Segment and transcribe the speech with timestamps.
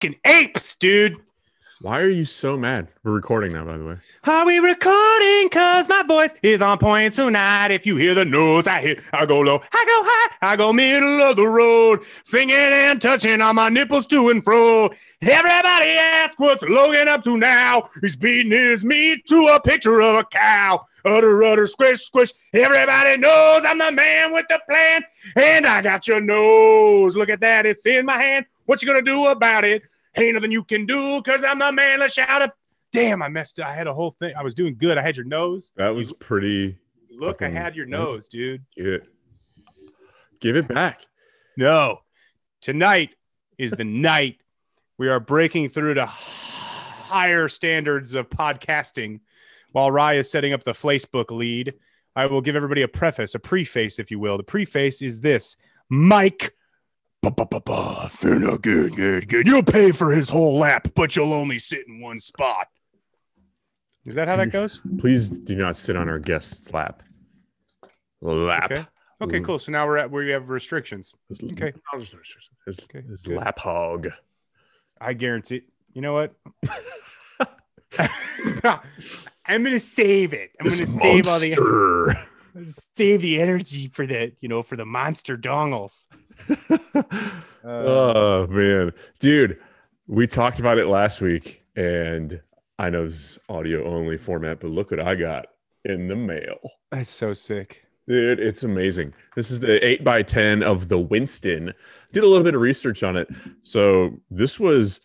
[0.00, 1.16] fucking apes, dude.
[1.82, 2.88] Why are you so mad?
[3.04, 3.96] We're recording now, by the way.
[4.24, 5.48] Are we recording?
[5.50, 7.70] Cause my voice is on point tonight.
[7.70, 10.72] If you hear the notes, I hit, I go low, I go high, I go
[10.72, 14.90] middle of the road, singing and touching on my nipples to and fro.
[15.20, 17.90] Everybody asks what's Logan up to now.
[18.00, 20.86] He's beating his meat to a picture of a cow.
[21.04, 22.32] Utter, utter, squish, squish.
[22.54, 25.04] Everybody knows I'm the man with the plan,
[25.36, 27.16] and I got your nose.
[27.16, 28.46] Look at that, it's in my hand.
[28.66, 29.82] What you gonna do about it?
[30.16, 32.00] Ain't nothing you can do, cause I'm the man.
[32.00, 32.50] Let's shout it.
[32.92, 33.68] Damn, I messed up.
[33.68, 34.34] I had a whole thing.
[34.36, 34.98] I was doing good.
[34.98, 35.72] I had your nose.
[35.76, 36.78] That was pretty.
[37.10, 38.64] Look, I had your nose, dude.
[38.76, 39.08] Give it,
[40.40, 41.02] give it back.
[41.56, 42.00] No.
[42.60, 43.10] Tonight
[43.58, 44.38] is the night
[44.98, 49.20] we are breaking through to higher standards of podcasting
[49.72, 51.74] while Rye is setting up the Facebook lead.
[52.14, 54.38] I will give everybody a preface, a preface, if you will.
[54.38, 55.56] The preface is this
[55.88, 56.55] Mike.
[58.10, 58.62] Fair enough.
[58.62, 59.46] Good, good, good.
[59.46, 62.68] You'll pay for his whole lap, but you'll only sit in one spot.
[64.04, 64.80] Is that how that goes?
[64.98, 67.02] Please do not sit on our guest's lap.
[68.20, 68.70] Lap.
[68.70, 68.86] Okay.
[69.20, 69.58] Okay, cool.
[69.58, 71.12] So now we're at where we have restrictions.
[71.32, 71.72] Okay.
[72.66, 74.08] His, Okay, his lap hog.
[75.00, 75.62] I guarantee.
[75.94, 76.34] You know what?
[79.46, 80.50] I'm gonna save it.
[80.60, 82.16] I'm This gonna save all the
[82.96, 86.04] save the energy for the you know for the monster dongles.
[86.48, 87.02] Uh,
[87.64, 89.58] oh man, dude,
[90.06, 92.40] we talked about it last week, and
[92.78, 95.46] I know this is audio only format, but look what I got
[95.84, 96.58] in the mail.
[96.90, 97.82] that's so sick.
[98.08, 99.14] Dude, it's amazing.
[99.34, 101.72] This is the 8 by 10 of the Winston.
[102.12, 103.28] Did a little bit of research on it.
[103.62, 105.00] So, this was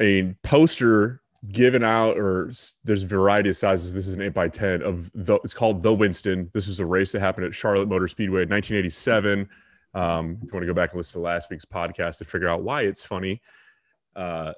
[0.00, 1.22] a poster
[1.52, 3.92] given out, or there's a variety of sizes.
[3.92, 6.50] This is an 8 by 10 of the, it's called the Winston.
[6.52, 9.48] This was a race that happened at Charlotte Motor Speedway in 1987.
[9.96, 12.48] Um, if you want to go back and listen to last week's podcast to figure
[12.48, 13.40] out why it's funny.
[14.14, 14.52] Uh,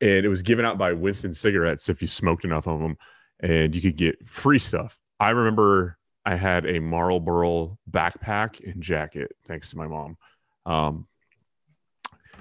[0.00, 2.96] and it was given out by Winston cigarettes if you smoked enough of them,
[3.40, 4.98] and you could get free stuff.
[5.20, 10.16] I remember I had a Marlboro backpack and jacket, thanks to my mom.
[10.64, 11.06] Um,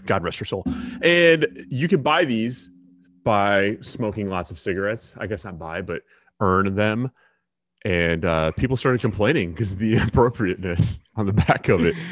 [0.06, 0.64] God rest her soul.
[1.02, 2.70] And you could buy these
[3.26, 5.14] by smoking lots of cigarettes.
[5.18, 6.04] I guess not buy, but
[6.40, 7.12] earn them.
[7.84, 11.96] And uh, people started complaining because the appropriateness on the back of it.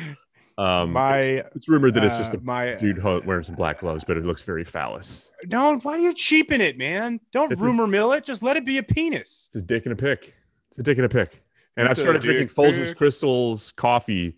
[0.60, 3.54] Um, my it's, it's rumored that it's just uh, a my dude ho- wearing some
[3.56, 5.32] black gloves, but it looks very phallus.
[5.48, 7.20] Don't why do you cheapen it, man?
[7.32, 8.24] Don't It's a- rumor mill it.
[8.24, 9.44] Just let it be a penis.
[9.48, 10.34] It's a dick and a pick.
[10.70, 11.44] It's a dick and a pick.
[11.76, 12.96] And It's I a started drinking dick Folgers.
[12.96, 14.36] Crystals coffee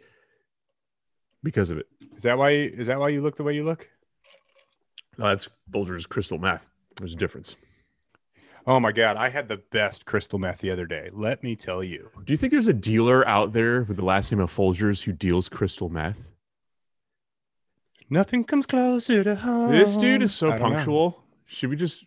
[1.41, 1.87] because of it.
[2.17, 2.51] Is that why?
[2.51, 3.87] Is that why you look the way you look?
[5.17, 6.69] No, that's Folgers Crystal Meth.
[6.97, 7.55] There's a difference.
[8.69, 11.09] Oh my god, I had the best crystal meth the other day.
[11.11, 12.11] Let me tell you.
[12.23, 15.11] Do you think there's a dealer out there with the last name of Folgers who
[15.11, 16.29] deals crystal meth?
[18.11, 19.71] Nothing comes closer to home.
[19.71, 20.69] This dude is so don't know.
[20.69, 21.23] punctual.
[21.47, 22.05] Should we just?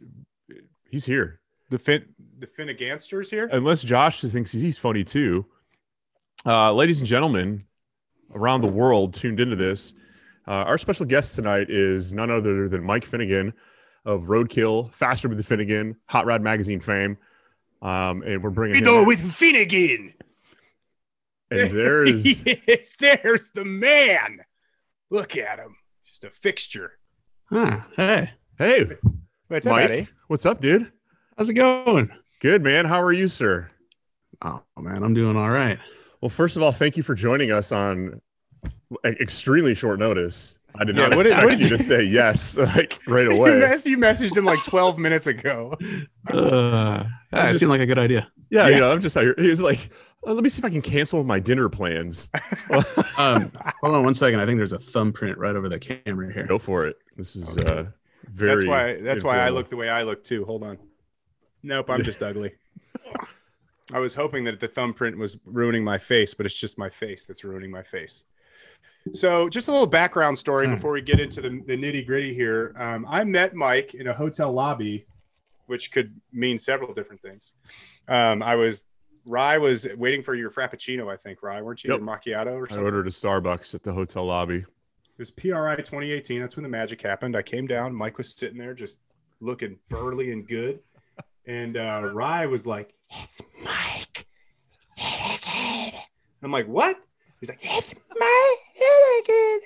[0.89, 1.41] He's here.
[1.71, 2.05] The fin
[2.39, 3.49] the Finnegansters here.
[3.51, 5.45] Unless Josh thinks he's funny too.
[6.47, 7.65] Uh, ladies and gentlemen,
[8.37, 9.95] around the world tuned into this.
[10.47, 13.53] Uh, our special guest tonight is none other than Mike Finnegan
[14.05, 17.17] of Roadkill, Faster with the Finnegan, Hot Rod Magazine fame.
[17.81, 19.07] Um, and we're bringing We him.
[19.07, 20.15] with Finnegan.
[21.51, 24.41] and there's yes, there's the man.
[25.11, 25.77] Look at him.
[26.07, 26.93] Just a fixture.
[27.51, 27.81] Huh.
[27.97, 28.87] Hey, hey,
[29.49, 29.91] What's up, Mike.
[29.91, 30.09] Eddie?
[30.29, 30.91] What's up, dude?
[31.37, 32.11] how's it going?
[32.41, 32.85] Good, man.
[32.87, 33.71] How are you, sir?
[34.45, 35.79] Oh man, I'm doing all right.
[36.21, 38.21] Well, first of all, thank you for joining us on
[39.05, 40.57] extremely short notice.
[40.79, 43.25] I did Yeah, not what did- what did you you- to say yes like right
[43.25, 43.59] You, away.
[43.59, 45.75] mess- you messaged him like 12 minutes ago.
[46.29, 48.31] Uh, yeah, it just- seemed like a good idea.
[48.51, 48.75] Yeah, Yeah.
[48.75, 49.35] you know, I'm just out here.
[49.39, 49.91] He was like,
[50.23, 52.29] "Oh, "Let me see if I can cancel my dinner plans."
[53.19, 54.41] Um, hold on one second.
[54.41, 56.47] I think there's a thumbprint right over the camera here.
[56.47, 56.97] Go for it.
[57.17, 57.87] This is uh,
[58.33, 58.51] very.
[58.55, 60.45] That's why that's why I look the way I look too.
[60.47, 60.79] Hold on.
[61.63, 62.53] Nope, I'm just ugly.
[63.93, 67.27] I was hoping that the thumbprint was ruining my face, but it's just my face
[67.27, 68.25] that's ruining my face.
[69.13, 70.75] So, just a little background story Hmm.
[70.75, 72.73] before we get into the, the nitty gritty here.
[72.77, 75.07] Um, I met Mike in a hotel lobby,
[75.67, 77.55] which could mean several different things.
[78.09, 78.87] Um, I was
[79.25, 81.43] Rye was waiting for your frappuccino, I think.
[81.43, 81.91] Rye, weren't you?
[81.93, 82.01] Yep.
[82.01, 84.57] Your macchiato or I ordered a Starbucks at the hotel lobby.
[84.59, 86.41] It was PRI 2018.
[86.41, 87.37] That's when the magic happened.
[87.37, 87.95] I came down.
[87.95, 88.99] Mike was sitting there just
[89.41, 90.81] looking burly and good.
[91.47, 94.27] And uh, Rye was like, It's Mike
[96.43, 96.97] I'm like, What?
[97.41, 98.21] He's like, It's Mike
[99.27, 99.61] Finnegan.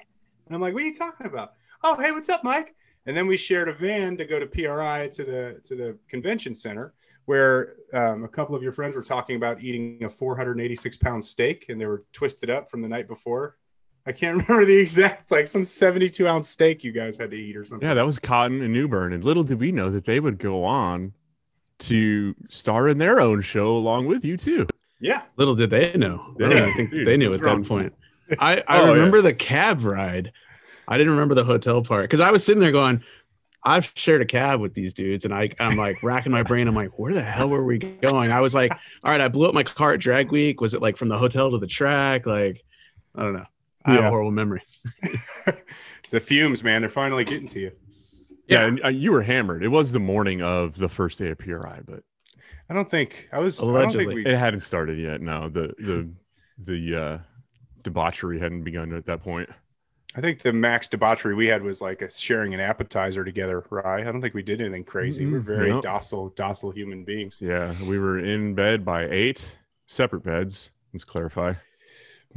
[0.47, 1.53] And I'm like, What are you talking about?
[1.83, 2.75] Oh, hey, what's up, Mike?
[3.07, 6.55] And then we shared a van to go to PRI to the to the convention
[6.55, 6.95] center
[7.27, 11.67] where um, a couple of your friends were talking about eating a 486 pound steak
[11.69, 13.57] and they were twisted up from the night before
[14.07, 17.57] I can't remember the exact like some 72 ounce steak you guys had to eat
[17.57, 17.87] or something.
[17.87, 19.13] Yeah, that was Cotton and Newburn.
[19.13, 21.13] And little did we know that they would go on
[21.81, 24.67] to star in their own show along with you too.
[25.01, 25.23] Yeah.
[25.37, 26.35] Little did they know.
[26.41, 26.69] I Yeah.
[26.69, 27.93] even think they knew at that point.
[28.39, 28.93] I, I Oh, yeah.
[28.93, 30.33] remember the cab ride.
[30.89, 33.03] I didn't remember the hotel part because I was sitting there going,
[33.65, 36.69] I've shared a cab with these dudes, and I, I'm like racking my brain.
[36.69, 38.31] I'm like, where the hell were we going?
[38.31, 38.71] I was like,
[39.03, 40.61] all right, I blew up my car at drag week.
[40.61, 42.27] Was it like from the hotel to the track?
[42.27, 42.63] Like,
[43.17, 43.47] I don't know.
[43.85, 44.63] I have a horrible memory.
[46.11, 47.73] The fumes, man, they're finally getting to you.
[48.47, 48.67] Yeah, Yeah.
[48.67, 49.65] and uh, you were hammered.
[49.65, 52.05] It was the morning of the first day of PRI, but
[52.71, 54.05] I don't think I was I don't Allegedly.
[54.07, 55.21] think we, it hadn't started yet.
[55.21, 56.09] No, the the
[56.65, 57.19] the uh,
[57.87, 59.49] debauchery hadn't begun at that point.
[60.17, 64.01] I think the max debauchery we had was like a sharing an appetizer together, right?
[64.01, 65.25] I don't think we did anything crazy.
[65.25, 65.81] We're Mm, very no.
[65.81, 67.41] docile, docile human beings.
[67.41, 70.73] Yeah, we were in bed by eight separate beds.
[70.93, 71.53] Let's clarify.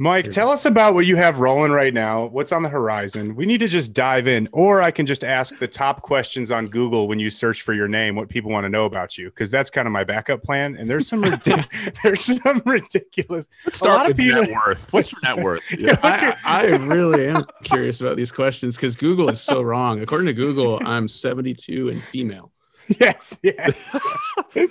[0.02, 2.24] Mike, tell us about what you have rolling right now.
[2.24, 3.36] What's on the horizon?
[3.36, 6.68] We need to just dive in, or I can just ask the top questions on
[6.68, 9.50] Google when you search for your name, what people want to know about you, because
[9.50, 10.74] that's kind of my backup plan.
[10.76, 13.46] And there's some ridic- there's some ridiculous.
[13.66, 14.90] Let's A lot start of people- net worth.
[14.90, 15.62] What's your net worth?
[15.78, 20.00] Yeah, I, I really am curious about these questions because Google is so wrong.
[20.00, 22.52] According to Google, I'm 72 and female.
[22.98, 23.96] yes, yes.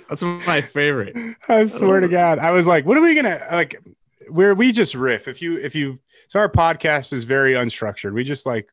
[0.08, 1.16] That's my favorite.
[1.48, 3.80] I swear to God, I was like, what are we gonna like?
[4.30, 5.28] Where we just riff.
[5.28, 5.98] If you if you
[6.28, 8.12] so our podcast is very unstructured.
[8.12, 8.68] We just like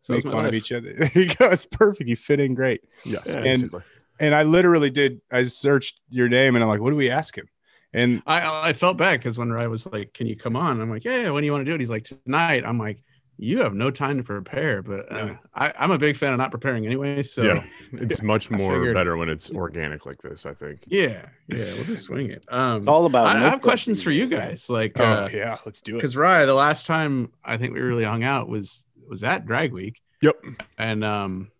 [0.00, 0.92] So make fun of each other.
[0.98, 1.48] There you go.
[1.50, 2.08] It's perfect.
[2.08, 2.82] You fit in great.
[3.04, 3.42] Yes, Yeah.
[3.42, 3.82] basically.
[4.20, 5.20] And I literally did.
[5.30, 7.48] I searched your name and I'm like, what do we ask him?
[7.92, 10.88] And I I felt bad because when I was like, "Can you come on?" I'm
[10.88, 13.02] like, "Yeah, when do you want to do it?" He's like, "Tonight." I'm like,
[13.42, 15.38] "You have no time to prepare," but uh, No.
[15.54, 17.22] I, I'm a big fan of not preparing anyway.
[17.22, 20.46] So yeah, it's much more figured- better when it's organic like this.
[20.46, 20.84] I think.
[20.86, 22.44] yeah, yeah, we'll just swing it.
[22.48, 23.26] Um, It's all about.
[23.26, 24.70] I, I have questions for you guys.
[24.70, 25.98] Like, oh uh, yeah, let's do it.
[25.98, 29.72] because Rye, the last time I think we really hung out was was at Drag
[29.72, 30.00] Week.
[30.22, 30.36] Yep.
[30.78, 31.50] and um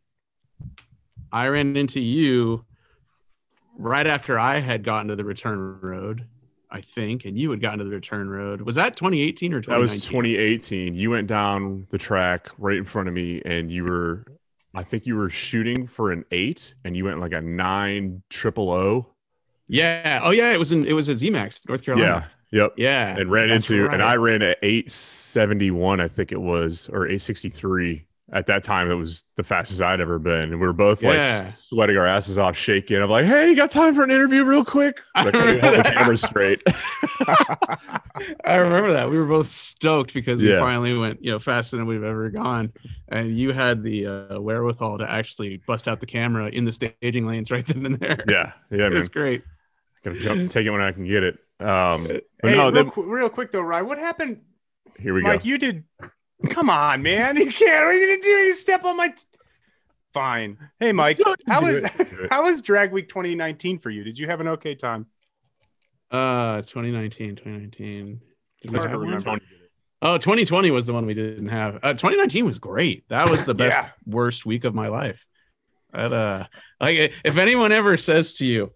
[1.32, 2.64] i ran into you
[3.76, 6.28] right after i had gotten to the return road
[6.72, 9.72] i think and you had gotten to the return road was that 2018 or 2019?
[9.72, 10.94] That was 2018.
[10.94, 14.24] You went down the track right in front of me, and you were,
[14.74, 18.70] I think you were shooting for an eight, and you went like a nine triple
[18.70, 19.06] O.
[19.68, 22.26] yeah oh yeah it was in it was at zmax north Carolina.
[22.52, 22.62] Yeah.
[22.64, 22.74] Yep.
[22.76, 23.94] yeah And ran that's into, right.
[23.94, 28.06] and I ran at 871, I think it was, or 863.
[28.34, 30.44] At that time, it was the fastest I'd ever been.
[30.52, 31.44] And we were both Yeah.
[31.44, 32.96] like sweating our asses off, shaking.
[32.96, 35.00] I'm like, hey, you got time for an interview real quick?
[35.14, 35.94] I Like, hold the remember that.
[35.96, 36.62] camera straight.
[38.46, 40.60] I remember that we were both stoked because we Yeah.
[40.60, 42.72] finally went, you know, faster than we've ever gone,
[43.08, 47.26] and you had the uh, wherewithal to actually bust out the camera in the staging
[47.26, 48.24] lanes right then and there.
[48.28, 48.52] yeah.
[48.70, 48.96] Yeah, man.
[48.96, 49.42] it's great.
[50.04, 51.34] Gotta jump, take it when I can get it.
[51.60, 54.40] Um, but hey, no, real, then, qu- real quick though, Ryan, what happened?
[54.98, 55.34] here we Mike, go.
[55.36, 55.84] Like you did.
[56.50, 57.36] Come on, man.
[57.36, 57.86] You can't.
[57.86, 58.28] What are you gonna do?
[58.28, 59.08] You step on my.
[59.08, 59.22] T-
[60.12, 60.58] Fine.
[60.78, 61.16] Hey, Mike.
[61.16, 61.82] Just How was it.
[61.96, 62.30] Just do it.
[62.30, 64.04] how was Drag Week 2019 for you?
[64.04, 65.06] Did you have an okay time?
[66.10, 68.20] Uh, 2019, 2019.
[68.60, 69.08] Did we hard to have one?
[69.08, 69.40] remember.
[70.02, 71.76] Oh, 2020 was the one we didn't have.
[71.82, 73.08] Uh, 2019 was great.
[73.08, 73.88] That was the best Yeah.
[74.04, 75.24] worst week of my life.
[75.94, 76.44] That uh,
[76.80, 78.72] like if anyone ever says to you,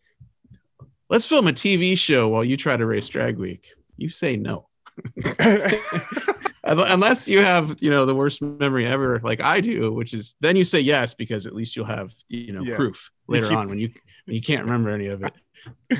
[1.10, 3.66] "Let's film a TV show while you try to race Drag Week,"
[3.96, 4.68] you say no.
[6.66, 10.34] Un- Unless you have, you know, the worst memory ever, like I do, which is
[10.40, 12.76] then you say yes because at least you'll have, you know, Yeah.
[12.76, 13.90] proof later on when you
[14.24, 15.32] when you can't remember any of it.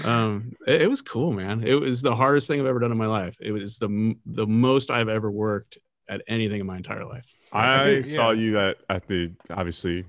[0.05, 1.63] um, it, it was cool, man.
[1.67, 3.37] It was the hardest thing I've ever done in my life.
[3.41, 7.27] It was the the most I've ever worked at anything in my entire life.
[7.53, 8.41] I, think- saw yeah.
[8.43, 10.05] you that at the obviously.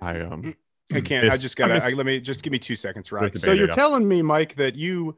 [0.00, 0.54] I um
[0.92, 1.30] I can't.
[1.30, 1.74] I just gotta.
[1.74, 3.36] I guess- I, let me just give me two seconds, right?
[3.38, 5.16] So you're telling me, Mike, that you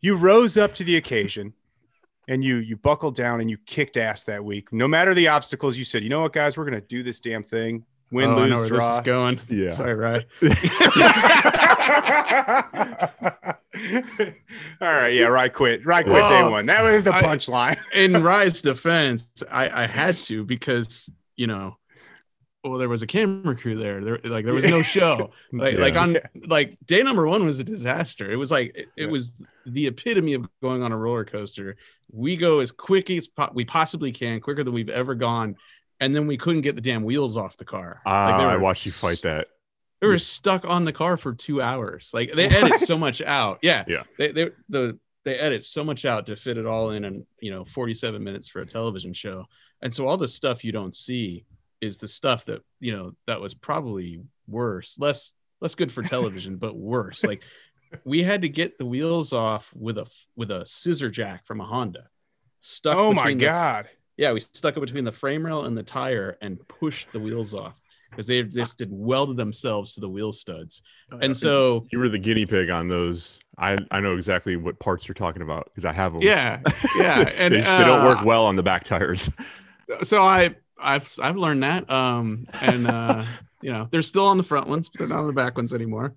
[0.00, 1.52] you rose up to the occasion
[2.30, 4.72] and you you buckled down and you kicked ass that week.
[4.72, 7.42] No matter the obstacles, you said, you know what, guys, we're gonna do this damn
[7.42, 7.84] thing.
[8.12, 8.90] Win, Oh, I know lose, where draw.
[8.90, 9.40] this is going.
[9.48, 9.70] Yeah.
[9.70, 10.24] Sorry, right?
[14.80, 15.52] All right, yeah, right.
[15.52, 16.04] Quit, right.
[16.04, 16.66] Quit day one.
[16.66, 17.78] That was the punchline.
[17.94, 21.76] In Rye's defense, I, I had to because you know,
[22.64, 24.02] well, there was a camera crew there.
[24.04, 25.30] There, like, there was no show.
[25.52, 28.30] Like, like on like day number one was a disaster.
[28.30, 29.06] It was like it, it Yeah.
[29.06, 29.32] was
[29.72, 31.76] the epitome of going on a roller coaster.
[32.12, 35.56] We go as quick as po- we possibly can, quicker than we've ever gone,
[36.00, 38.00] and then we couldn't get the damn wheels off the car.
[38.06, 39.48] ah, they I watched you fight that.
[40.00, 42.10] They were stuck on the car for two hours.
[42.14, 43.58] Like they edit so much out.
[43.62, 43.84] Yeah.
[43.86, 44.04] Yeah.
[44.18, 47.50] They they the they edit so much out to fit it all in and you
[47.50, 49.44] know 47 minutes for a television show.
[49.82, 51.44] And so all the stuff you don't see
[51.82, 56.56] is the stuff that you know that was probably worse, less less good for television,
[56.56, 57.22] but worse.
[57.22, 57.42] Like
[58.04, 60.06] we had to get the wheels off with a
[60.36, 62.08] with a scissor jack from a Honda.
[62.60, 63.88] Stuck Oh my between the- god.
[64.16, 67.54] yeah, we stuck it between the frame rail and the tire and pushed the wheels
[67.54, 67.80] off
[68.10, 70.82] because they just did welded themselves to the wheel studs.
[71.20, 73.38] And so you were the guinea pig on those.
[73.58, 76.22] I I know exactly what parts you're talking about because I have them.
[76.22, 76.60] yeah,
[76.96, 79.30] yeah, and they, they don't work uh, well on the back tires.
[80.02, 81.88] so I I've I've learned that.
[81.90, 83.24] Um, and uh,
[83.62, 85.72] you know they're still on the front ones, but they're not on the back ones
[85.72, 86.14] anymore.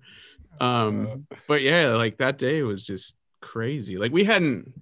[0.60, 3.96] Um, but yeah, like that day was just crazy.
[3.98, 4.72] Like we hadn't.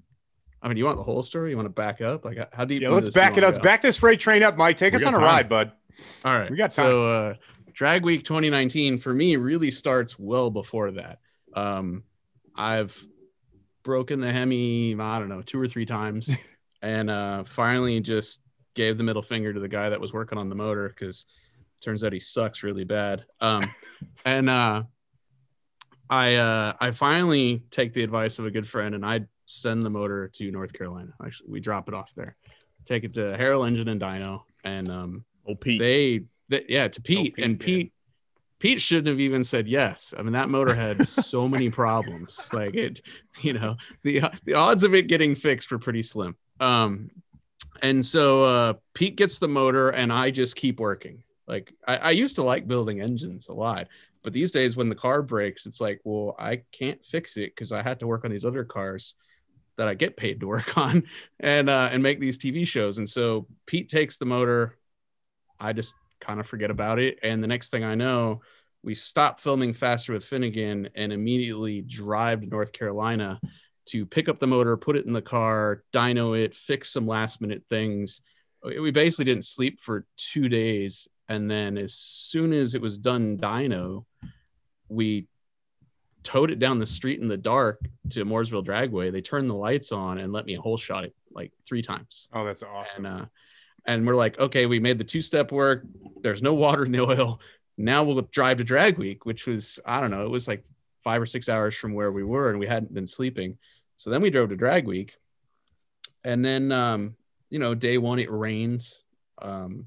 [0.65, 1.51] I mean, you want the whole story?
[1.51, 2.25] You want to back up?
[2.25, 2.83] Like how deep?
[2.83, 3.59] Yeah, let's do back it go?
[3.59, 4.77] Back this freight train up, Mike.
[4.77, 5.25] Take We us on a time.
[5.25, 5.73] ride, bud.
[6.25, 7.35] All right, We got So uh,
[7.73, 11.19] Drag Week 2019 for me really starts well before that.
[11.55, 12.05] Um,
[12.57, 12.97] I've
[13.83, 16.31] broken the Hemi, I don't know, two or three times,
[16.83, 18.41] and uh, finally just
[18.75, 21.27] gave the middle finger to the guy that was working on the motor because
[21.83, 23.25] turns out he sucks really bad.
[23.41, 23.69] Um,
[24.25, 24.85] and uh,
[26.11, 29.91] I uh, I finally take the advice of a good friend and I send the
[29.91, 31.13] motor to North Carolina.
[31.25, 32.37] Actually, we drop it off there,
[32.85, 35.81] take it to Harrell Engine and Dyno, and um, Oh, Pete.
[35.81, 37.67] they, they yeah to Pete, Pete, and yeah.
[37.67, 37.93] Pete
[38.61, 40.15] Pete shouldn't have even said yes.
[40.17, 42.49] I mean that motor had so many problems.
[42.53, 43.01] Like it,
[43.41, 46.37] you know, the the odds of it getting fixed were pretty slim.
[46.61, 47.11] Um,
[47.83, 51.25] and so uh, Pete gets the motor, and I just keep working.
[51.49, 53.89] Like I, I used to like building engines a lot,
[54.23, 57.73] but these days when the car breaks, it's like, well, I can't fix it because
[57.73, 59.15] I had to work on these other cars
[59.77, 61.05] that I get paid to work on
[61.41, 62.99] and uh, and make these TV shows.
[62.99, 64.79] And so Pete takes the motor.
[65.59, 67.19] I just kind of forget about it.
[67.23, 68.43] And the next thing I know,
[68.83, 73.41] we stop filming Faster with Finnegan and immediately drive to North Carolina
[73.87, 77.41] to pick up the motor, put it in the car, dyno it, fix some last
[77.41, 78.21] minute things.
[78.65, 81.09] We basically didn't sleep for two days.
[81.29, 84.05] And then as soon as it was done dyno,
[84.89, 85.27] we
[86.23, 89.11] towed it down the street in the dark to Mooresville Dragway.
[89.11, 92.45] They turned the lights on and let me whole shot it like three times Oh,
[92.45, 93.07] that's awesome.
[93.07, 93.27] and uh,
[93.87, 95.85] and we're like, okay, we made the two step work.
[96.23, 97.41] There's no water in the oil.
[97.79, 100.65] Now we'll drive to Drag Week, which was I don't know, it was like
[101.03, 103.59] five or six hours from where we were, and we hadn't been sleeping.
[103.97, 105.17] So then we drove to Drag Week,
[106.25, 107.17] and then um,
[107.51, 109.03] you know, day one it rains.
[109.41, 109.87] Um,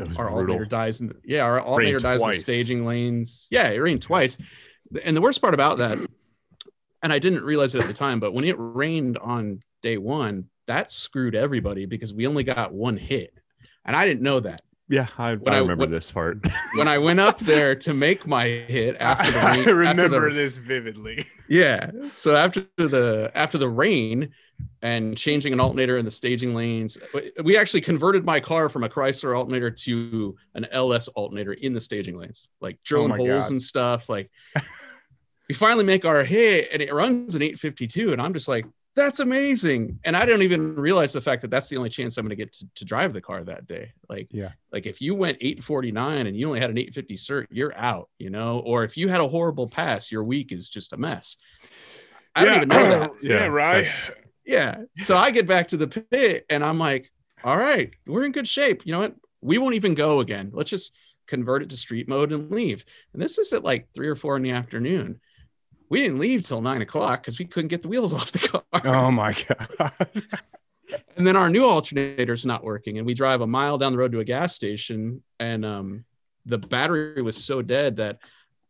[0.00, 0.32] our brutal.
[0.34, 3.46] alternator dies in the, yeah, our alternator dies in the staging lanes.
[3.50, 4.38] Yeah, it rained twice.
[5.04, 5.98] And the worst part about that,
[7.02, 10.44] and I didn't realize it at the time, but when it rained on day one,
[10.66, 13.34] that screwed everybody because we only got one hit.
[13.84, 14.62] And I didn't know that.
[14.88, 16.38] Yeah, I, When I I- remember when- this part.
[16.76, 20.34] When I went up there to make my hit after the rain, I remember the-
[20.36, 21.26] this vividly.
[21.48, 21.90] yeah.
[22.12, 24.30] So after the after the rain
[24.82, 26.98] and changing an alternator in the staging lanes,
[27.44, 31.80] we actually converted my car from a Chrysler alternator to an LS alternator in the
[31.80, 33.50] staging lanes, like oh drilling my holes God.
[33.52, 34.08] and stuff.
[34.08, 34.30] Like
[35.48, 39.20] we finally make our hit and it runs an 852, and I'm just like, that's
[39.20, 39.98] amazing.
[40.04, 42.36] And I don't even realize the fact that that's the only chance I'm going to
[42.36, 43.90] get to, to drive the car that day.
[44.10, 44.50] Like, Yeah.
[44.70, 48.28] like if you went 849 and you only had an 850 cert, you're out, you
[48.28, 51.38] know, or if you had a horrible pass, your week is just a mess.
[52.36, 53.10] I don't even know that.
[53.22, 53.74] yeah, Yeah, right.
[53.84, 54.12] that's-
[54.44, 54.82] Yeah.
[54.98, 57.10] So I get back to the pit and I'm like,
[57.44, 58.82] all right, we're in good shape.
[58.84, 59.14] You know what?
[59.40, 60.50] We won't even go again.
[60.52, 60.92] Let's just
[61.26, 62.84] convert it to street mode and leave.
[63.12, 65.20] And this is at like three or four in the afternoon.
[65.88, 68.62] We didn't leave till nine o'clock because we couldn't get the wheels off the car.
[68.84, 70.06] Oh my god.
[71.16, 74.12] and then our new alternator's not working and we drive a mile down the road
[74.12, 76.04] to a gas station and um,
[76.46, 78.18] the battery was so dead that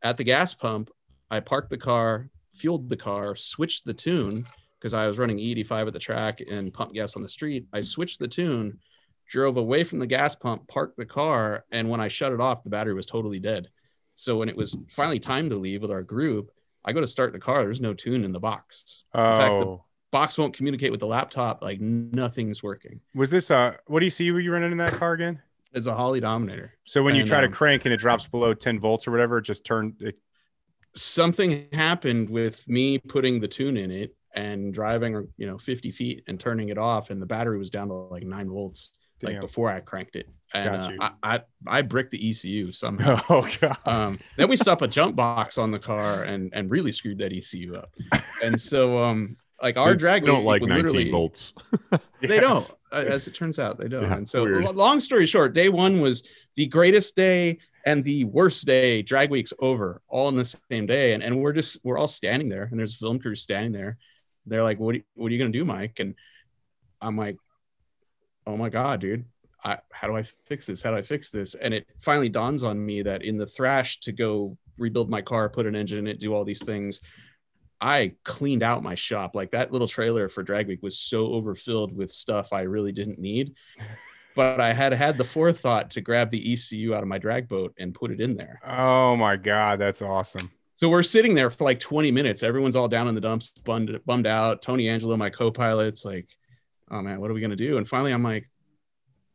[0.03, 0.91] at the gas pump
[1.31, 4.47] i parked the car fueled the car switched the tune
[4.83, 7.81] because i was running e85 at the track and pump gas on the street i
[7.81, 8.79] switched the tune
[9.29, 12.65] drove away from the gas pump parked the car and when i shut it off
[12.65, 13.69] the battery was totally dead
[14.17, 16.51] so when it was finally time to leave with our group
[16.85, 19.85] i go to start the car there's no tune in the box fact, the- Oh,
[20.11, 23.77] box won't communicate with the laptop like nothing's working was this uh?
[23.87, 24.31] What do you see?
[24.33, 25.41] Were you running in that car again?
[25.73, 28.27] it's a Holley dominator So when you And, try to um, crank and it drops
[28.27, 30.17] below 10 volts or whatever, it just turn it.
[30.95, 36.25] something happened with me putting the tune in it and driving you know 50 feet
[36.29, 39.71] and turning it off and the battery was down to like nine volts like before
[39.71, 41.11] i cranked it and Got uh.
[41.23, 41.41] I, I
[41.79, 43.77] i bricked the ecu somehow Oh god.
[43.87, 47.33] um, then we stuck a jump box on the car and and really screwed that
[47.33, 47.91] ecu up
[48.43, 51.55] and so um like our They drag don't like would 19 volts.
[52.21, 52.75] they Yes.
[52.91, 54.75] don't as it turns out they don't Yeah, and so weird.
[54.75, 59.53] long story short day one was the greatest day and the worst day drag weeks
[59.61, 62.79] over all in the same day and, and we're just we're all standing there and
[62.79, 63.99] there's a film crew standing there
[64.47, 66.15] they're like what, are- what are you going to do mike and
[67.01, 67.37] i'm like
[68.47, 69.25] oh my god dude
[69.65, 72.63] I, how do i fix this how do i fix this and it finally dawns
[72.63, 76.07] on me that in the thrash to go rebuild my car put an engine in
[76.07, 77.01] it do all these things
[77.85, 79.35] I cleaned out my shop.
[79.35, 83.19] Like that little trailer for Drag Week was so overfilled with stuff I really didn't
[83.19, 83.55] need.
[84.35, 87.75] But I had had the forethought to grab the ECU out of my drag boat
[87.79, 88.61] and put it in there.
[88.67, 90.51] Oh my god, that's awesome.
[90.83, 92.43] So we're sitting there for like 20 minutes.
[92.43, 94.63] Everyone's all down in the dumps, bummed, bummed out.
[94.63, 96.27] Tony Angelo, my co-pilot's like,
[96.91, 98.51] "Oh man, what are we gonna do?" And finally, I'm like,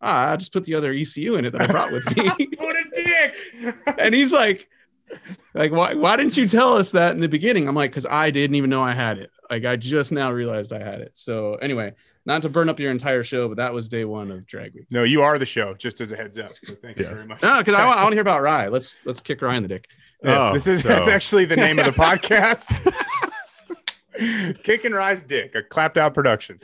[0.01, 2.25] "Ah, I just put the other ECU in it that I brought with me."
[2.57, 3.75] what a dick!
[3.97, 4.67] and he's like,
[5.53, 5.93] "Like, why?
[5.93, 8.69] Why didn't you tell us that in the beginning?" I'm like, "Cause I didn't even
[8.69, 9.29] know I had it.
[9.49, 11.93] Like, I just now realized I had it." So anyway,
[12.25, 14.87] not to burn up your entire show, but that was day one of Drag Week.
[14.89, 15.73] no, you are the show.
[15.75, 16.51] Just as a heads up.
[16.65, 17.41] So thank you very much.
[17.41, 18.67] No, because I want, I want to hear about Rye.
[18.67, 19.87] Let's let's kick Rye in the dick.
[20.23, 22.65] Yes, Oh, this is so- that's actually the name of the podcast.
[24.63, 26.59] Kick and Rise Dick, a clapped out production.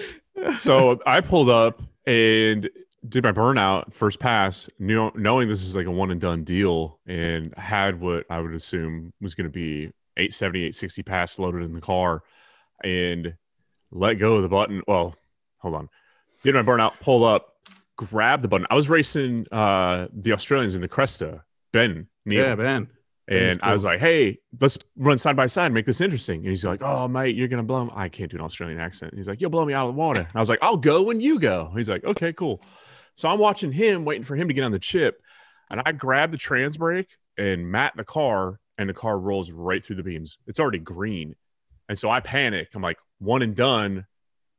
[0.57, 2.67] so I pulled up and
[3.07, 7.00] did my burnout first pass, knew, knowing this is like a one and done deal,
[7.05, 9.83] and had what I would assume was going to be
[10.17, 12.24] 870, 860 pass loaded in the car,
[12.83, 13.36] and
[13.91, 14.81] let go of the button.
[14.88, 15.15] Well,
[15.60, 15.89] hold on,
[16.43, 17.53] did my burnout, pull up,
[17.98, 18.65] grab the button.
[18.72, 21.41] I was racing uh, the Australians in the Cresta,
[21.72, 22.07] Ben.
[22.25, 22.43] Neal.
[22.45, 22.88] Yeah, Ben.
[23.27, 26.42] And That's I was like, hey, let's run side by side, make this interesting.
[26.42, 27.92] And he's like, oh, mate, you're going to blow me.
[27.96, 29.13] I can't do an Australian accent.
[29.15, 30.20] He's like, you'll blow me out of the water.
[30.20, 31.72] And I was like, I'll go when you go.
[31.75, 32.62] He's like, okay, cool.
[33.15, 35.22] So I'm watching him, waiting for him to get on the chip.
[35.70, 39.86] And I grab the trans brake and mat the car, and the car rolls right
[39.86, 40.38] through the beams.
[40.48, 41.36] It's already green.
[41.88, 42.70] And so I panic.
[42.74, 44.06] I'm like, one and done.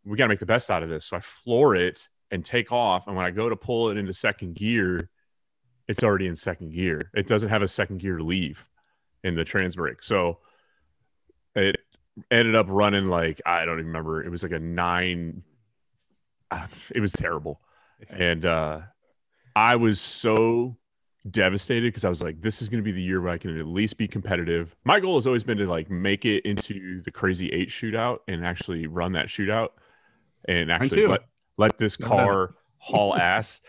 [0.04, 1.06] We got to make the best out of this.
[1.06, 3.06] So I floor it and take off.
[3.06, 5.10] And when I go to pull it into second gear,
[5.88, 7.10] it's already in second gear.
[7.14, 8.66] It doesn't have a second gear leave
[9.22, 10.02] in the trans brake.
[10.02, 10.38] So
[11.54, 11.76] it
[12.30, 14.22] ended up running like I don't even remember.
[14.22, 15.42] It was like a nine.
[16.94, 17.60] It was terrible,
[18.08, 18.80] and uh,
[19.56, 20.76] I was so
[21.28, 23.58] devastated because I was like, "This is going to be the year where I can
[23.58, 27.10] at least be competitive." My goal has always been to like make it into the
[27.10, 29.70] Crazy Eight shootout and actually run that shootout,
[30.46, 31.24] and actually let
[31.56, 33.60] let this car haul ass.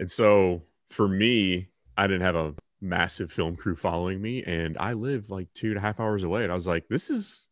[0.00, 4.92] And so for me, I didn't have a massive film crew following me, and I
[4.92, 6.42] live like two and a half hours away.
[6.42, 7.46] And I was like, this is